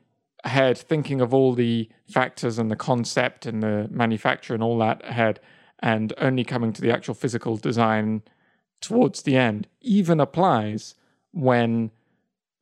[0.43, 5.01] ahead, thinking of all the factors and the concept and the manufacture and all that
[5.07, 5.39] ahead,
[5.79, 8.21] and only coming to the actual physical design
[8.79, 10.95] towards the end, even applies
[11.31, 11.89] when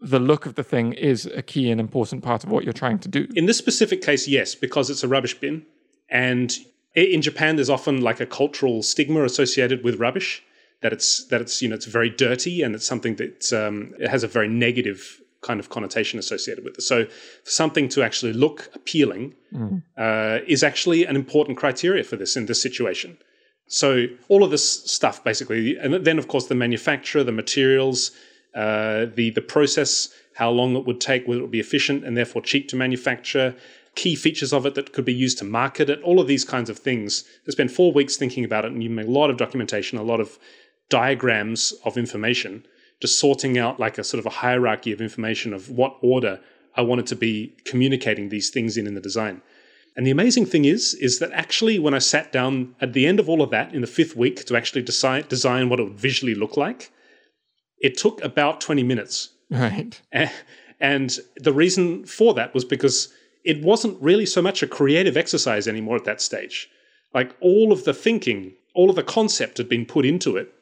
[0.02, 3.00] the look of the thing is a key and important part of what you're trying
[3.00, 3.28] to do.
[3.36, 5.66] In this specific case, yes, because it's a rubbish bin.
[6.10, 6.54] And
[6.96, 10.44] in Japan, there's often like a cultural stigma associated with rubbish
[10.82, 14.10] that it's that it's you know it's very dirty and it's something that um, it
[14.10, 16.82] has a very negative kind of connotation associated with it.
[16.82, 17.08] So
[17.44, 19.82] something to actually look appealing mm.
[19.98, 23.18] uh, is actually an important criteria for this in this situation.
[23.68, 28.12] So all of this stuff basically, and then of course the manufacturer, the materials,
[28.56, 32.18] uh, the the process, how long it would take, whether it would be efficient and
[32.18, 33.56] therefore cheap to manufacture,
[33.96, 36.70] key features of it that could be used to market it, all of these kinds
[36.70, 37.26] of things.
[37.48, 40.04] I spent four weeks thinking about it and you make a lot of documentation, a
[40.04, 40.40] lot of
[40.90, 42.66] diagrams of information,
[43.02, 46.40] just sorting out like a sort of a hierarchy of information of what order
[46.76, 49.42] I wanted to be communicating these things in in the design.
[49.96, 53.20] And the amazing thing is, is that actually when I sat down at the end
[53.20, 56.00] of all of that in the fifth week to actually decide, design what it would
[56.00, 56.92] visually look like,
[57.82, 59.30] it took about 20 minutes.
[59.50, 60.00] Right.
[60.80, 63.14] And the reason for that was because
[63.44, 66.70] it wasn't really so much a creative exercise anymore at that stage.
[67.14, 70.54] Like all of the thinking, all of the concept had been put into it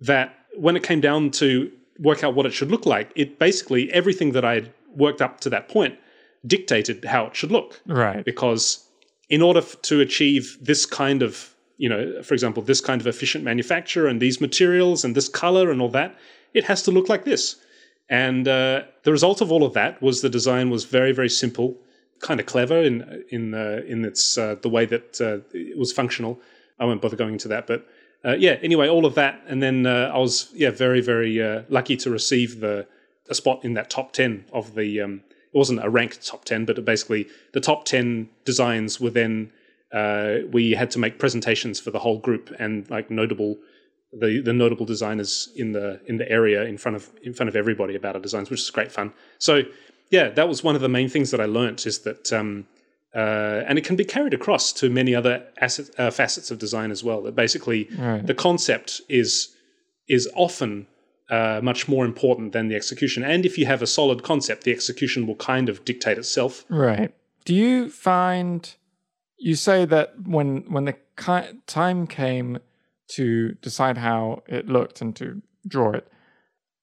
[0.00, 3.90] that when it came down to work out what it should look like, it basically
[3.92, 5.98] everything that I had worked up to that point
[6.46, 7.80] dictated how it should look.
[7.86, 8.24] Right.
[8.24, 8.84] Because
[9.28, 13.06] in order f- to achieve this kind of, you know, for example, this kind of
[13.06, 16.16] efficient manufacture and these materials and this color and all that,
[16.58, 17.56] it has to look like this.
[18.10, 21.76] And uh, the result of all of that was the design was very, very simple,
[22.20, 25.92] kind of clever in in uh, in its uh, the way that uh, it was
[25.92, 26.40] functional.
[26.80, 27.86] I won't bother going into that, but
[28.24, 28.56] uh, yeah.
[28.62, 31.34] Anyway, all of that, and then I was yeah very very
[31.68, 32.86] lucky to receive the
[33.28, 35.00] a spot in that top ten of the.
[35.00, 35.22] Um,
[35.54, 39.52] it wasn't a ranked top ten, but basically the top ten designs were then.
[40.56, 43.58] we had to make presentations for the whole group and like notable
[44.12, 47.56] the the notable designers in the in the area in front of in front of
[47.56, 49.12] everybody about our designs, which is great fun.
[49.38, 49.62] So
[50.10, 52.66] yeah, that was one of the main things that I learnt is that, um,
[53.14, 56.90] uh, and it can be carried across to many other asset, uh, facets of design
[56.90, 57.22] as well.
[57.22, 58.26] That basically right.
[58.26, 59.54] the concept is
[60.08, 60.86] is often
[61.28, 63.22] uh, much more important than the execution.
[63.22, 66.64] And if you have a solid concept, the execution will kind of dictate itself.
[66.70, 67.14] Right.
[67.44, 68.74] Do you find
[69.38, 72.58] you say that when when the ki- time came
[73.08, 76.10] to decide how it looked and to draw it.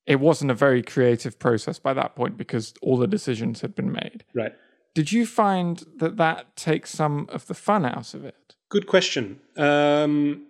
[0.05, 3.91] It wasn't a very creative process by that point because all the decisions had been
[3.91, 4.23] made.
[4.33, 4.53] Right.
[4.93, 8.55] Did you find that that takes some of the fun out of it?
[8.69, 9.39] Good question.
[9.57, 10.45] Um,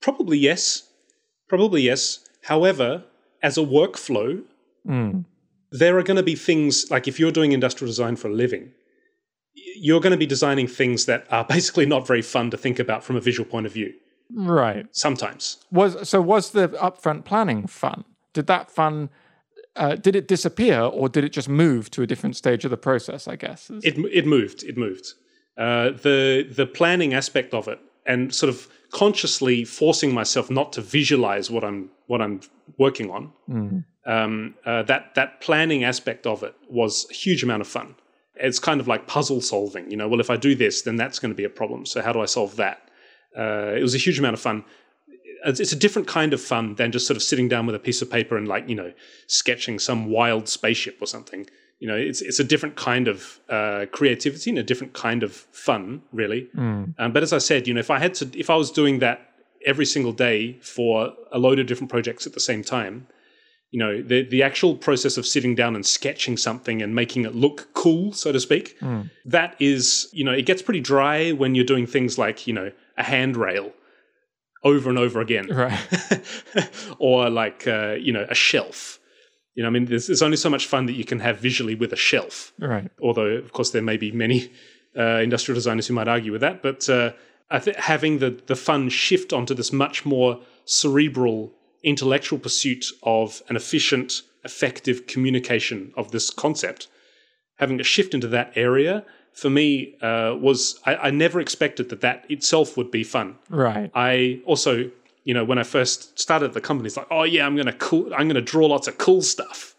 [0.00, 0.88] probably yes.
[1.48, 2.24] Probably yes.
[2.42, 3.04] However,
[3.42, 4.42] as a workflow,
[4.88, 5.24] mm.
[5.70, 8.70] there are going to be things like if you're doing industrial design for a living,
[9.76, 13.04] you're going to be designing things that are basically not very fun to think about
[13.04, 13.92] from a visual point of view.
[14.32, 14.86] Right.
[14.92, 15.58] Sometimes.
[15.70, 18.04] Was so was the upfront planning fun?
[18.32, 19.10] Did that fun
[19.76, 22.76] uh, did it disappear or did it just move to a different stage of the
[22.76, 23.70] process, I guess?
[23.82, 24.62] It it moved.
[24.62, 25.14] It moved.
[25.56, 30.80] Uh, the the planning aspect of it and sort of consciously forcing myself not to
[30.80, 32.40] visualize what I'm what I'm
[32.78, 33.32] working on.
[33.48, 33.84] Mm.
[34.06, 37.94] Um, uh, that that planning aspect of it was a huge amount of fun.
[38.36, 39.90] It's kind of like puzzle solving.
[39.90, 41.86] You know, well, if I do this, then that's going to be a problem.
[41.86, 42.83] So how do I solve that?
[43.36, 44.64] Uh, it was a huge amount of fun.
[45.46, 48.00] It's a different kind of fun than just sort of sitting down with a piece
[48.00, 48.92] of paper and like you know
[49.26, 51.46] sketching some wild spaceship or something.
[51.80, 55.32] You know, it's it's a different kind of uh, creativity and a different kind of
[55.32, 56.48] fun, really.
[56.56, 56.94] Mm.
[56.98, 59.00] Um, but as I said, you know, if I had to, if I was doing
[59.00, 59.30] that
[59.66, 63.06] every single day for a load of different projects at the same time,
[63.74, 67.34] you know, the the actual process of sitting down and sketching something and making it
[67.34, 69.10] look cool, so to speak, mm.
[69.24, 72.70] that is, you know, it gets pretty dry when you're doing things like, you know,
[72.96, 73.72] a handrail
[74.62, 75.76] over and over again, right?
[77.00, 79.00] or like uh, you know a shelf.
[79.56, 81.74] You know, I mean, there's, there's, only so much fun that you can have visually
[81.74, 82.88] with a shelf, right?
[83.02, 84.52] Although, of course, there may be many
[84.96, 87.10] uh, industrial designers who might argue with that, but uh,
[87.50, 91.52] I think having the the fun shift onto this much more cerebral,
[91.84, 96.88] intellectual pursuit of an efficient, effective communication of this concept,
[97.56, 102.00] having a shift into that area for me uh, was I, I, never expected that
[102.02, 103.36] that itself would be fun.
[103.50, 103.90] Right.
[103.94, 104.90] I also,
[105.24, 108.12] you know, when I first started the company, it's like, oh yeah, I'm gonna cool,
[108.14, 109.74] I'm gonna draw lots of cool stuff,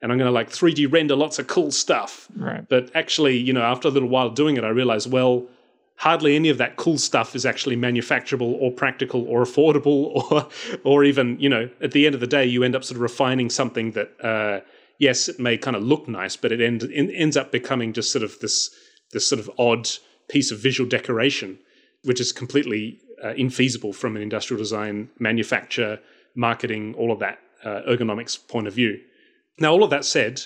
[0.00, 2.28] and I'm gonna like 3D render lots of cool stuff.
[2.36, 2.66] Right.
[2.68, 5.48] But actually, you know, after a little while doing it, I realized, well,
[6.00, 10.48] hardly any of that cool stuff is actually manufacturable or practical or affordable or
[10.84, 13.02] or even, you know, at the end of the day, you end up sort of
[13.02, 14.08] refining something that.
[14.22, 14.60] Uh,
[14.98, 18.12] yes, it may kind of look nice, but it end, it ends up becoming just
[18.12, 18.70] sort of this
[19.12, 19.88] this sort of odd
[20.28, 21.58] piece of visual decoration,
[22.04, 25.98] which is completely uh, infeasible from an industrial design, manufacture,
[26.36, 29.00] marketing, all of that uh, ergonomics point of view.
[29.58, 30.42] Now, all of that said,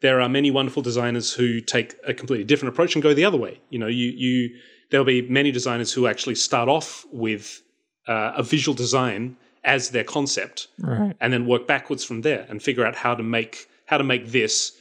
[0.00, 3.38] there are many wonderful designers who take a completely different approach and go the other
[3.38, 3.60] way.
[3.70, 4.56] You know, you you
[4.90, 7.62] there'll be many designers who actually start off with
[8.06, 11.14] uh, a visual design as their concept, right.
[11.20, 14.28] and then work backwards from there and figure out how to make how to make
[14.28, 14.76] this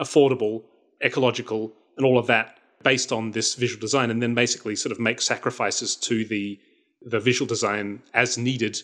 [0.00, 0.62] affordable,
[1.04, 5.00] ecological, and all of that based on this visual design, and then basically sort of
[5.00, 6.58] make sacrifices to the
[7.02, 8.82] the visual design as needed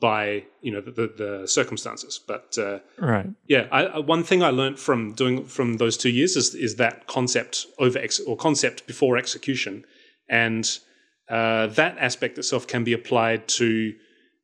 [0.00, 2.20] by you know the, the, the circumstances.
[2.26, 6.36] But uh, right, yeah, I, one thing I learned from doing from those two years
[6.36, 9.84] is is that concept over ex- or concept before execution,
[10.28, 10.78] and
[11.28, 13.94] uh, that aspect itself can be applied to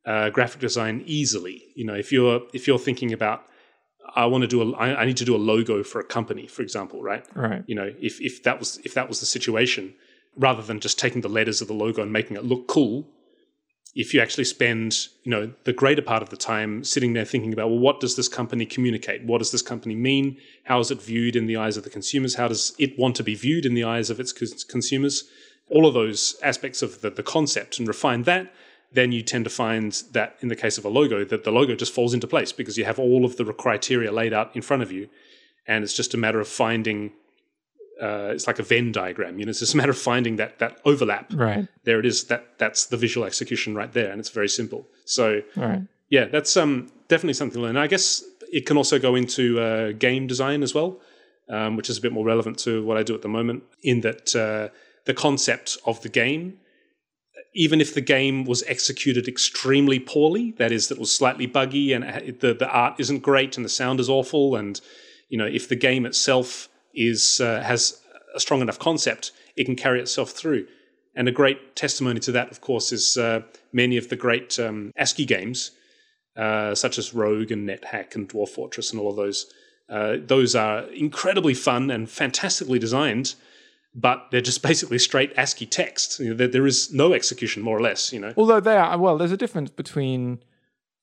[0.06, 1.62] uh, graphic design easily.
[1.74, 3.44] You know, if you're if you're thinking about
[4.14, 6.46] I want to do a I, I need to do a logo for a company,
[6.46, 7.24] for example, right?
[7.34, 7.62] Right.
[7.66, 9.94] You know, if if that was if that was the situation,
[10.36, 13.06] rather than just taking the letters of the logo and making it look cool,
[13.94, 17.52] if you actually spend, you know, the greater part of the time sitting there thinking
[17.52, 19.24] about, well, what does this company communicate?
[19.24, 20.38] What does this company mean?
[20.64, 22.36] How is it viewed in the eyes of the consumers?
[22.36, 25.24] How does it want to be viewed in the eyes of its consumers?
[25.70, 28.52] All of those aspects of the, the concept and refine that
[28.92, 31.74] then you tend to find that in the case of a logo, that the logo
[31.74, 34.82] just falls into place because you have all of the criteria laid out in front
[34.82, 35.08] of you.
[35.66, 37.12] And it's just a matter of finding
[38.00, 39.38] uh, it's like a Venn diagram.
[39.38, 41.32] You know, it's just a matter of finding that that overlap.
[41.32, 41.68] Right.
[41.84, 42.24] There it is.
[42.24, 44.88] That that's the visual execution right there, and it's very simple.
[45.04, 45.82] So Right.
[46.08, 47.76] yeah, that's um, definitely something to learn.
[47.76, 51.00] I guess it can also go into uh, game design as well,
[51.48, 53.62] um, which is a bit more relevant to what I do at the moment.
[53.84, 56.58] In that uh, the concept of the game,
[57.54, 62.04] even if the game was executed extremely poorly, that is, that was slightly buggy and
[62.40, 64.80] the the art isn't great and the sound is awful, and
[65.28, 68.00] you know if the game itself is uh, has
[68.34, 70.66] a strong enough concept, it can carry itself through.
[71.14, 73.42] And a great testimony to that, of course, is uh,
[73.72, 75.72] many of the great um, ASCII games,
[76.36, 79.52] uh, such as Rogue and NetHack and Dwarf Fortress and all of those.
[79.90, 83.34] Uh, those are incredibly fun and fantastically designed,
[83.94, 86.18] but they're just basically straight ASCII text.
[86.20, 88.12] You know, there, there is no execution, more or less.
[88.12, 90.42] You know, Although they are well, there's a difference between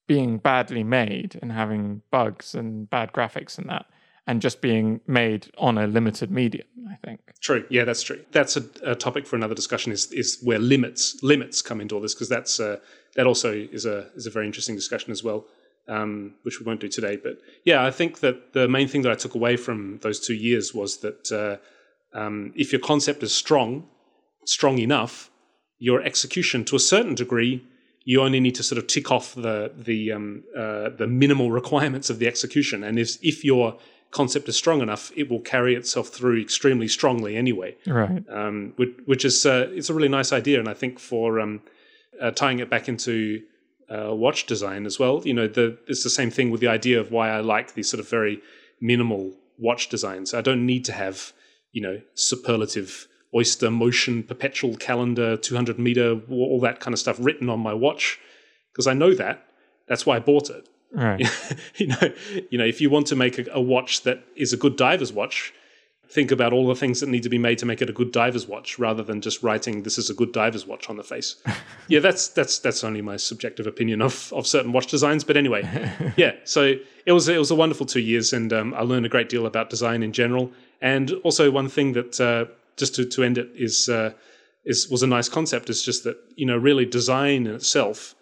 [0.08, 3.86] being badly made and having bugs and bad graphics and that,
[4.26, 6.68] and just being made on a limited medium.
[6.90, 7.20] I think.
[7.40, 7.66] True.
[7.70, 8.24] Yeah, that's true.
[8.32, 9.92] That's a, a topic for another discussion.
[9.92, 12.78] Is is where limits limits come into all this because that's uh,
[13.16, 15.46] that also is a is a very interesting discussion as well,
[15.88, 17.16] um, which we won't do today.
[17.16, 20.34] But yeah, I think that the main thing that I took away from those two
[20.34, 21.58] years was that uh,
[22.14, 23.88] um, if your concept is strong,
[24.46, 25.30] strong enough,
[25.78, 27.64] your execution to a certain degree.
[28.06, 32.10] You only need to sort of tick off the the um, uh, the minimal requirements
[32.10, 33.78] of the execution, and if if your
[34.12, 38.24] concept is strong enough, it will carry itself through extremely strongly anyway Right.
[38.30, 41.62] um, which, which is uh, it's a really nice idea, and I think for um,
[42.20, 43.44] uh, tying it back into
[43.90, 47.00] uh, watch design as well, you know, the, it's the same thing with the idea
[47.00, 48.42] of why I like these sort of very
[48.82, 50.34] minimal watch designs.
[50.34, 51.34] I don't need to have
[51.72, 57.50] you know superlative oyster motion perpetual calendar 200 meter all that kind of stuff written
[57.50, 58.20] on my watch.
[58.72, 59.46] Because I know that.
[59.88, 60.68] That's why I bought it.
[60.92, 61.22] Right.
[61.76, 62.14] you know,
[62.50, 65.14] you know, if you want to make a, a watch that is a good diver's
[65.14, 65.54] watch,
[66.10, 68.12] think about all the things that need to be made to make it a good
[68.12, 71.36] diver's watch, rather than just writing "this is a good diver's watch" on the face.
[71.88, 75.24] yeah, that's that's that's only my subjective opinion of of certain watch designs.
[75.24, 75.64] But anyway,
[76.18, 76.34] yeah.
[76.44, 76.76] So
[77.06, 79.46] it was it was a wonderful two years, and um, I learned a great deal
[79.46, 80.52] about design in general.
[80.82, 82.46] And also one thing that uh,
[82.78, 84.14] just to to end it is uh,
[84.66, 85.70] is was a nice concept.
[85.70, 88.16] Is just that you know really design in itself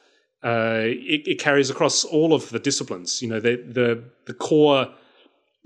[0.43, 3.22] uh, it, it carries across all of the disciplines.
[3.22, 4.88] You know, the the the core,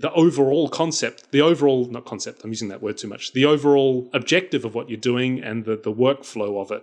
[0.02, 2.36] the overall concept, the overall not concept.
[2.44, 3.24] I'm using that word too much.
[3.40, 6.82] The overall objective of what you're doing and the the workflow of it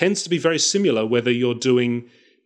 [0.00, 1.02] tends to be very similar.
[1.14, 1.92] Whether you're doing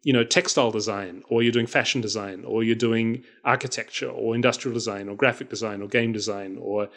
[0.08, 3.08] you know textile design or you're doing fashion design or you're doing
[3.44, 6.88] architecture or industrial design or graphic design or game design or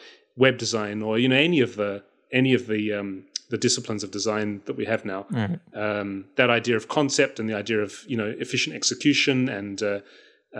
[0.43, 1.91] web design or you know any of the
[2.39, 3.09] any of the um,
[3.53, 5.59] the disciplines of design that we have now Right.
[5.83, 9.99] um, that idea of concept and the idea of you know efficient execution and uh,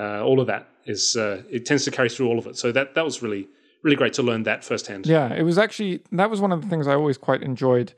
[0.02, 2.58] uh, all of that is uh, it tends to carry through all of it.
[2.58, 3.48] So that that was really
[3.84, 5.06] really great to learn that firsthand.
[5.06, 7.94] Yeah, it was actually that was one of the things I always quite enjoyed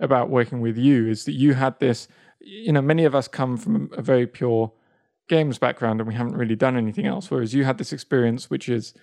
[0.00, 2.08] about working with you is that you had this.
[2.40, 4.72] You know, many of us come from a very pure
[5.28, 8.68] games background and we haven't really done anything else, whereas you had this experience which
[8.68, 8.94] is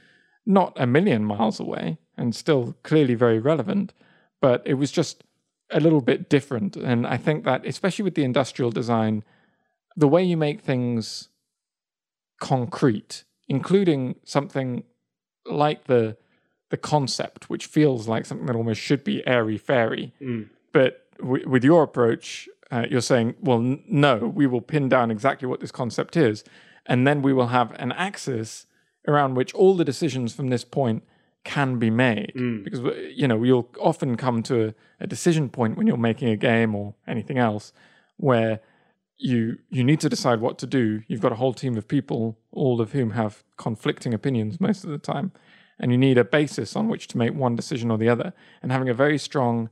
[0.46, 3.94] not a million miles away and still clearly very relevant,
[4.42, 5.24] but it was just
[5.72, 6.76] a little bit different.
[6.76, 9.24] And I think that, especially with the industrial design,
[9.96, 11.30] the way you make things
[12.40, 14.84] concrete, including something
[15.46, 16.16] like the
[16.70, 20.48] the concept, which feels like something that almost should be airy fairy, mm.
[20.72, 25.10] but w- with your approach, uh, you're saying, well, n- no, we will pin down
[25.10, 26.44] exactly what this concept is,
[26.86, 28.68] and then we will have an axis
[29.08, 31.04] around which all the decisions from this point
[31.44, 32.34] can be made.
[32.36, 32.64] Mm.
[32.64, 36.30] Because uh, you know you'll often come to a, a decision point when you're making
[36.30, 37.74] a game or anything else
[38.18, 38.60] where
[39.20, 41.04] you you need to decide what to do.
[41.08, 44.90] You've got a whole team of people, all of whom have conflicting opinions most of
[44.90, 45.34] the time,
[45.78, 48.34] and you need a basis on which to make one decision or the other.
[48.64, 49.70] And having a very strong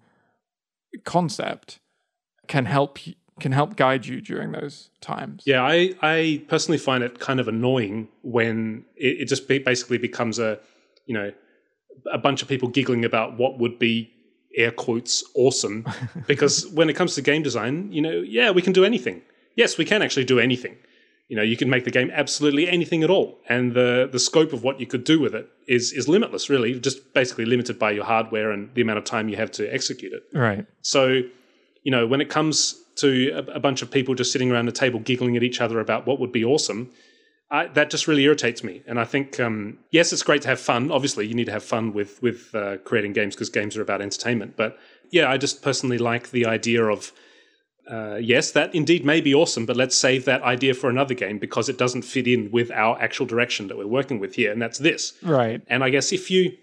[1.05, 1.79] concept
[2.47, 2.99] can help
[3.39, 5.43] can help guide you during those times.
[5.45, 9.99] Yeah, I, I personally find it kind of annoying when it, it just be, basically
[9.99, 10.59] becomes a,
[11.05, 11.31] you know,
[12.11, 14.11] a bunch of people giggling about what would be
[14.55, 15.85] air quotes awesome.
[16.27, 19.21] because when it comes to game design, you know, yeah, we can do anything.
[19.57, 20.77] Yes, we can actually do anything.
[21.29, 24.53] You know, you can make the game absolutely anything at all, and the the scope
[24.53, 26.49] of what you could do with it is is limitless.
[26.49, 29.63] Really, just basically limited by your hardware and the amount of time you have to
[29.77, 30.23] execute it.
[30.33, 30.65] Right.
[30.83, 31.21] So,
[31.83, 34.79] you know, when it comes to a, a bunch of people just sitting around the
[34.83, 36.89] table giggling at each other about what would be awesome,
[37.51, 38.81] I, that just really irritates me.
[38.87, 40.91] And I think, um, yes, it's great to have fun.
[40.91, 44.01] Obviously, you need to have fun with with uh, creating games because games are about
[44.01, 44.55] entertainment.
[44.55, 44.77] But
[45.11, 47.11] yeah, I just personally like the idea of.
[47.89, 51.39] Uh, yes, that indeed may be awesome, but let's save that idea for another game
[51.39, 54.61] because it doesn't fit in with our actual direction that we're working with here, and
[54.61, 55.13] that's this.
[55.23, 55.61] Right.
[55.67, 56.57] And I guess if you,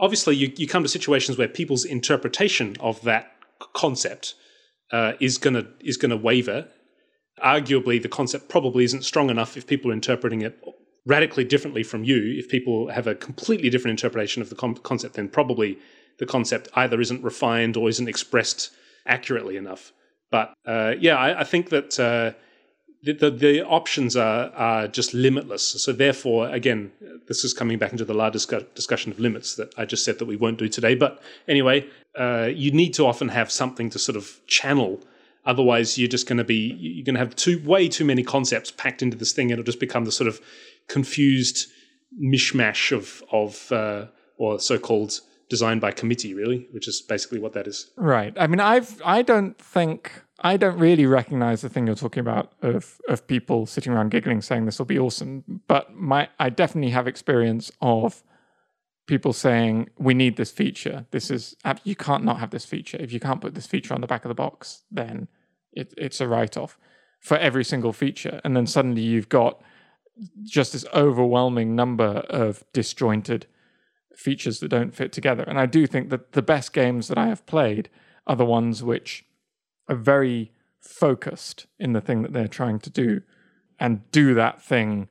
[0.00, 3.30] obviously you, you come to situations where people's interpretation of that
[3.74, 4.34] concept
[4.90, 6.68] uh, is gonna is gonna waver.
[7.42, 10.58] Arguably, the concept probably isn't strong enough if people are interpreting it
[11.06, 12.38] radically differently from you.
[12.38, 15.78] If people have a completely different interpretation of the com- concept, then probably
[16.18, 18.70] the concept either isn't refined or isn't expressed
[19.06, 19.92] accurately enough.
[20.32, 22.32] But uh, yeah, I, I, think that uh,
[23.02, 25.62] the, the, the options are are just limitless.
[25.84, 26.90] So therefore, again,
[27.28, 28.32] this is coming back into the large
[28.74, 30.94] discussion of limits that I just said that we won't do today.
[30.94, 31.86] But anyway,
[32.18, 35.00] uh, you need to often have something to sort of channel.
[35.44, 38.70] Otherwise, you're just going to be you're going to have too way too many concepts
[38.70, 39.52] packed into this thing.
[39.52, 40.40] and It'll just become the sort of
[40.88, 41.68] confused
[42.18, 44.06] mishmash of of uh,
[44.38, 45.20] or so-called
[45.52, 47.90] design by committee, really, which is basically what that is.
[47.96, 48.32] Right.
[48.38, 52.54] I mean, I've I don't think I don't really recognize the thing you're talking about
[52.62, 55.44] of of people sitting around giggling saying this will be awesome.
[55.68, 58.24] But my I definitely have experience of
[59.06, 61.04] people saying we need this feature.
[61.10, 61.54] This is
[61.84, 62.96] you can't not have this feature.
[62.98, 65.28] If you can't put this feature on the back of the box, then
[65.80, 66.78] it, it's a write off
[67.20, 68.40] for every single feature.
[68.42, 69.60] And then suddenly you've got
[70.44, 73.46] just this overwhelming number of disjointed
[74.16, 75.42] features that don't fit together.
[75.44, 77.88] And I do think that the best games that I have played
[78.26, 79.24] are the ones which
[79.88, 83.22] are very focused in the thing that they're trying to do
[83.78, 85.08] and do that thing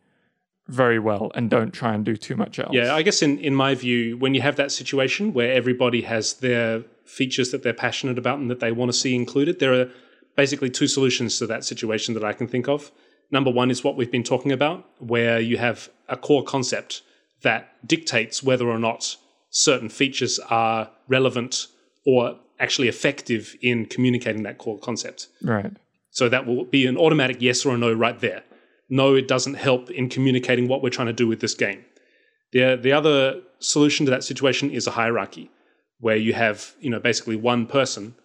[0.68, 2.70] very well and don't try and do too much else.
[2.72, 6.36] Yeah, I guess in, in my view, when you have that situation where everybody has
[6.36, 9.90] their features that they're passionate about and that they want to see included, there are
[10.36, 12.92] basically two solutions to that situation that I can think of.
[13.32, 17.02] Number one is what we've been talking about, where you have a core concept
[17.44, 19.18] that dictates whether or not
[19.50, 21.68] certain features are relevant
[22.06, 25.28] or actually effective in communicating that core concept.
[25.42, 25.72] Right.
[26.12, 28.44] So that will be an automatic yes or a no right there.
[28.90, 31.84] No, it doesn't help in communicating what we're trying to do with this game.
[32.52, 35.50] The, the other solution to that situation is a hierarchy,
[36.00, 38.16] where you have, you know, basically one person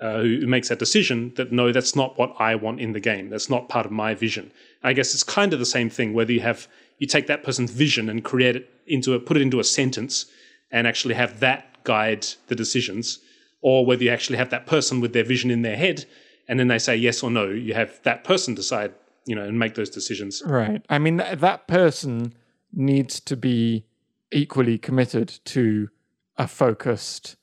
[0.00, 3.28] uh, who makes that decision that no, that's not what I want in the game.
[3.28, 4.50] That's not part of my vision.
[4.82, 6.66] I guess it's kind of the same thing, whether you have
[6.98, 10.26] you take that person's vision and create it into a put it into a sentence
[10.70, 13.18] and actually have that guide the decisions
[13.60, 16.04] or whether you actually have that person with their vision in their head
[16.48, 18.92] and then they say yes or no you have that person decide
[19.26, 20.42] you know and make those decisions.
[20.44, 20.84] Right.
[20.88, 22.34] I mean th- that person
[22.72, 23.84] needs to be
[24.32, 25.88] equally committed to
[26.36, 27.36] a focused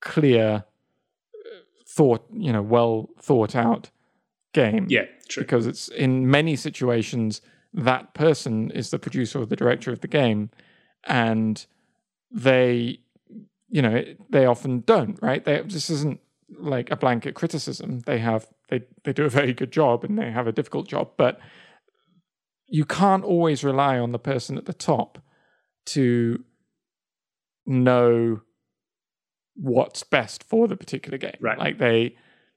[0.00, 3.90] clear uh, thought you know well thought out
[4.52, 4.86] game.
[4.88, 5.42] Yeah true.
[5.42, 7.40] Because it's in many situations
[7.76, 10.50] that person is the producer or the director of the game
[11.04, 11.66] and
[12.30, 12.98] they
[13.68, 15.44] you know they often don't right?
[15.44, 16.20] They, this isn't
[16.58, 18.00] like a blanket criticism.
[18.00, 21.10] They have they they do a very good job and they have a difficult job
[21.16, 21.38] but
[22.68, 25.18] you can't always rely on the person at the top
[25.84, 26.44] to
[27.64, 28.40] know
[29.54, 31.36] what's best for the particular game.
[31.40, 31.58] Right.
[31.58, 32.16] Like they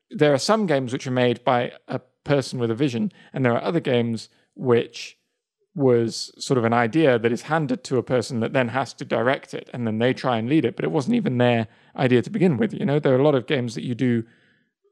[0.10, 3.54] there are some games which are made by a person with a vision and there
[3.54, 4.30] are other games
[4.60, 5.18] which
[5.76, 9.06] was sort of an idea that is handed to a person that then has to
[9.06, 12.22] direct it and then they try and lead it but it wasn't even their idea
[12.22, 13.00] to begin with you know?
[13.00, 14.24] There are a lot of games that you do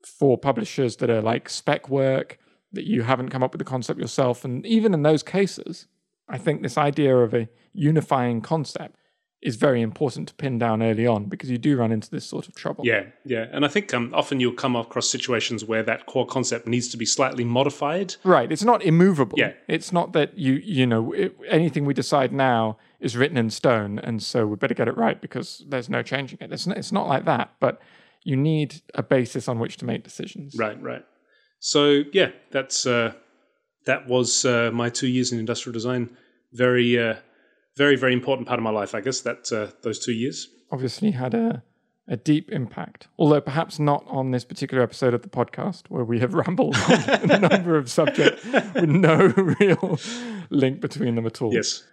[0.06, 2.40] for publishers that are like spec work
[2.72, 5.88] that you haven't come up with the concept yourself and even in those cases
[6.30, 8.96] i think this idea of a unifying concept
[9.42, 12.48] is very important to pin down early on because you do run into this sort
[12.48, 12.86] of trouble.
[12.86, 16.68] Yeah, yeah, and I think um, often you'll come across situations where that core concept
[16.68, 18.16] needs to be slightly modified.
[18.24, 19.38] Right, it's not immovable.
[19.38, 23.52] Yeah, it's not that you you know it, anything we decide now is written in
[23.52, 26.52] stone, and so we better get it right because there's no changing it.
[26.52, 27.80] It's not, it's not like that, but
[28.24, 30.56] you need a basis on which to make decisions.
[30.58, 31.06] Right, right.
[31.60, 33.14] So yeah, that's uh,
[33.86, 36.18] that was uh, my two years in industrial design.
[36.54, 36.98] Very.
[36.98, 37.18] Uh,
[37.78, 38.96] very very important part of my life.
[38.96, 41.64] I guess that uh, those two years obviously had a
[42.10, 46.20] a deep impact, although perhaps not on this particular episode of the podcast where we
[46.20, 49.16] have rambled on a number of subjects with no
[49.60, 50.00] real
[50.50, 51.54] link between them at all.
[51.54, 51.84] Yes.